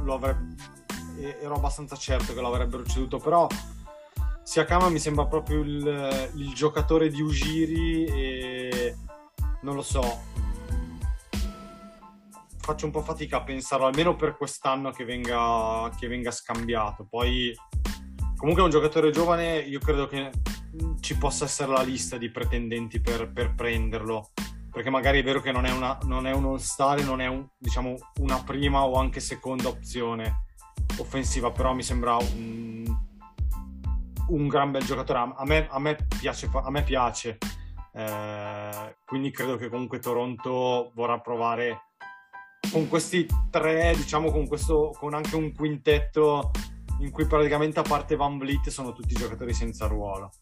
lo 0.01 0.15
avrebbe, 0.15 0.55
ero 1.19 1.55
abbastanza 1.55 1.97
certo 1.97 2.35
che 2.35 2.41
lo 2.41 2.49
avrebbero 2.49 2.85
ceduto, 2.85 3.19
però 3.19 3.47
Siakama 4.43 4.91
mi 4.91 4.99
sembra 4.99 5.27
proprio 5.27 5.61
il, 5.61 6.31
il 6.35 6.53
giocatore 6.53 7.09
di 7.09 7.23
Ugiri 7.23 8.05
e 8.05 8.97
non 9.63 9.75
lo 9.75 9.83
so, 9.83 10.21
faccio 12.59 12.87
un 12.87 12.93
po' 12.93 13.03
fatica 13.03 13.39
a 13.39 13.43
pensarlo, 13.43 13.87
almeno 13.87 14.17
per 14.17 14.37
quest'anno 14.37 14.91
che 14.91 15.05
venga, 15.05 15.91
che 15.99 16.09
venga 16.09 16.31
scambiato. 16.31 17.07
Poi, 17.09 17.55
comunque, 18.37 18.63
è 18.63 18.65
un 18.65 18.71
giocatore 18.71 19.11
giovane, 19.11 19.59
io 19.59 19.79
credo 19.81 20.07
che 20.07 20.31
ci 21.01 21.17
possa 21.17 21.45
essere 21.45 21.73
la 21.73 21.83
lista 21.83 22.17
di 22.17 22.31
pretendenti 22.31 23.01
per, 23.01 23.33
per 23.33 23.55
prenderlo. 23.55 24.31
Perché 24.71 24.91
magari 24.91 25.21
è 25.21 25.23
vero 25.23 25.41
che 25.41 25.53
non 25.53 25.67
è, 25.67 25.71
una, 25.71 25.99
non 26.03 26.27
è 26.27 26.33
un 26.33 26.45
all-star, 26.47 27.03
non 27.05 27.21
è 27.21 27.27
un, 27.27 27.47
diciamo, 27.57 27.97
una 28.21 28.43
prima 28.43 28.85
o 28.85 28.99
anche 28.99 29.21
seconda 29.21 29.69
opzione 29.69 30.44
offensiva, 30.99 31.51
però 31.51 31.75
mi 31.75 31.83
sembra 31.83 32.17
un, 32.17 32.85
un 34.29 34.49
gran 34.49 34.71
bel 34.71 34.85
giocatore. 34.85 35.33
A 35.37 35.45
me, 35.45 35.69
a 35.69 35.79
me 35.79 35.97
piace. 36.19 36.49
A 36.53 36.71
me 36.71 36.83
piace. 36.83 37.39
Eh, 37.93 38.97
quindi 39.05 39.31
credo 39.31 39.57
che 39.57 39.69
comunque 39.69 39.99
Toronto 40.01 40.91
vorrà 40.95 41.21
provare 41.21 41.83
con 42.73 42.89
questi 42.89 43.27
tre, 43.51 43.95
diciamo 43.95 44.33
con, 44.33 44.49
questo, 44.49 44.93
con 44.99 45.15
anche 45.15 45.37
un 45.37 45.53
quintetto 45.53 46.51
in 47.01 47.11
cui 47.11 47.27
praticamente 47.27 47.79
a 47.79 47.83
parte 47.83 48.17
Van 48.17 48.39
Vliet 48.39 48.69
sono 48.69 48.93
tutti 48.93 49.15
giocatori 49.15 49.53
senza 49.53 49.87
ruolo. 49.87 50.33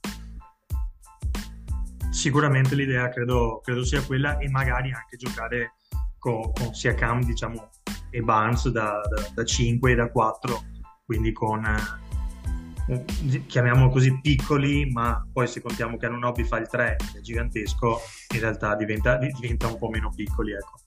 Sicuramente 2.11 2.75
l'idea 2.75 3.09
credo, 3.09 3.61
credo 3.63 3.85
sia 3.85 4.03
quella 4.03 4.39
e 4.39 4.49
magari 4.49 4.93
anche 4.93 5.17
giocare 5.17 5.75
con, 6.19 6.53
con 6.53 6.75
sia 6.75 6.95
Cam 6.95 7.23
diciamo, 7.25 7.69
e 8.13 8.21
Barnes 8.21 8.69
da, 8.69 9.01
da, 9.09 9.29
da 9.35 9.45
5 9.45 9.91
e 9.91 9.95
da 9.95 10.11
4, 10.11 10.63
quindi 11.05 11.33
con 11.33 11.65
eh, 11.65 13.05
chiamiamolo 13.47 13.91
così 13.91 14.21
piccoli, 14.21 14.91
ma 14.91 15.27
poi 15.33 15.47
se 15.47 15.61
contiamo 15.61 15.97
che 15.97 16.07
hanno 16.07 16.27
hobby 16.27 16.45
fa 16.45 16.59
il 16.59 16.69
3, 16.69 16.97
è 17.17 17.21
gigantesco, 17.21 17.99
in 18.35 18.41
realtà 18.41 18.77
diventa, 18.77 19.17
diventa 19.17 19.67
un 19.67 19.79
po' 19.79 19.89
meno 19.89 20.13
piccoli. 20.15 20.53
Ecco. 20.53 20.81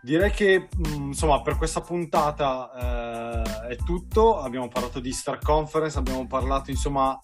Direi 0.00 0.30
che 0.30 0.68
mm, 0.74 1.08
insomma 1.08 1.42
per 1.42 1.58
questa 1.58 1.82
puntata 1.82 3.44
eh, 3.66 3.68
è 3.72 3.76
tutto. 3.76 4.40
Abbiamo 4.40 4.68
parlato 4.68 5.00
di 5.00 5.12
Star 5.12 5.38
Conference, 5.38 5.98
abbiamo 5.98 6.26
parlato 6.26 6.70
insomma 6.70 7.20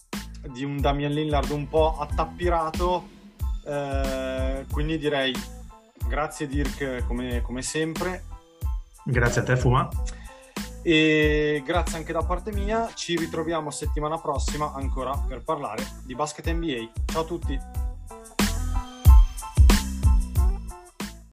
di 0.52 0.64
un 0.64 0.78
Damian 0.78 1.12
Lillard 1.12 1.50
un 1.50 1.66
po' 1.66 1.96
attappirato. 1.98 3.13
Eh, 3.64 4.66
quindi 4.70 4.98
direi 4.98 5.34
grazie 6.06 6.46
Dirk 6.46 7.06
come, 7.06 7.42
come 7.42 7.62
sempre. 7.62 8.24
Grazie 9.04 9.40
a 9.40 9.44
te 9.44 9.56
Fuma. 9.56 9.88
E 10.82 11.62
grazie 11.64 11.98
anche 11.98 12.12
da 12.12 12.22
parte 12.22 12.52
mia. 12.52 12.90
Ci 12.94 13.16
ritroviamo 13.16 13.70
settimana 13.70 14.18
prossima 14.18 14.72
ancora 14.74 15.16
per 15.26 15.42
parlare 15.42 15.82
di 16.04 16.14
basket 16.14 16.50
NBA. 16.50 16.90
Ciao 17.06 17.22
a 17.22 17.24
tutti. 17.24 17.83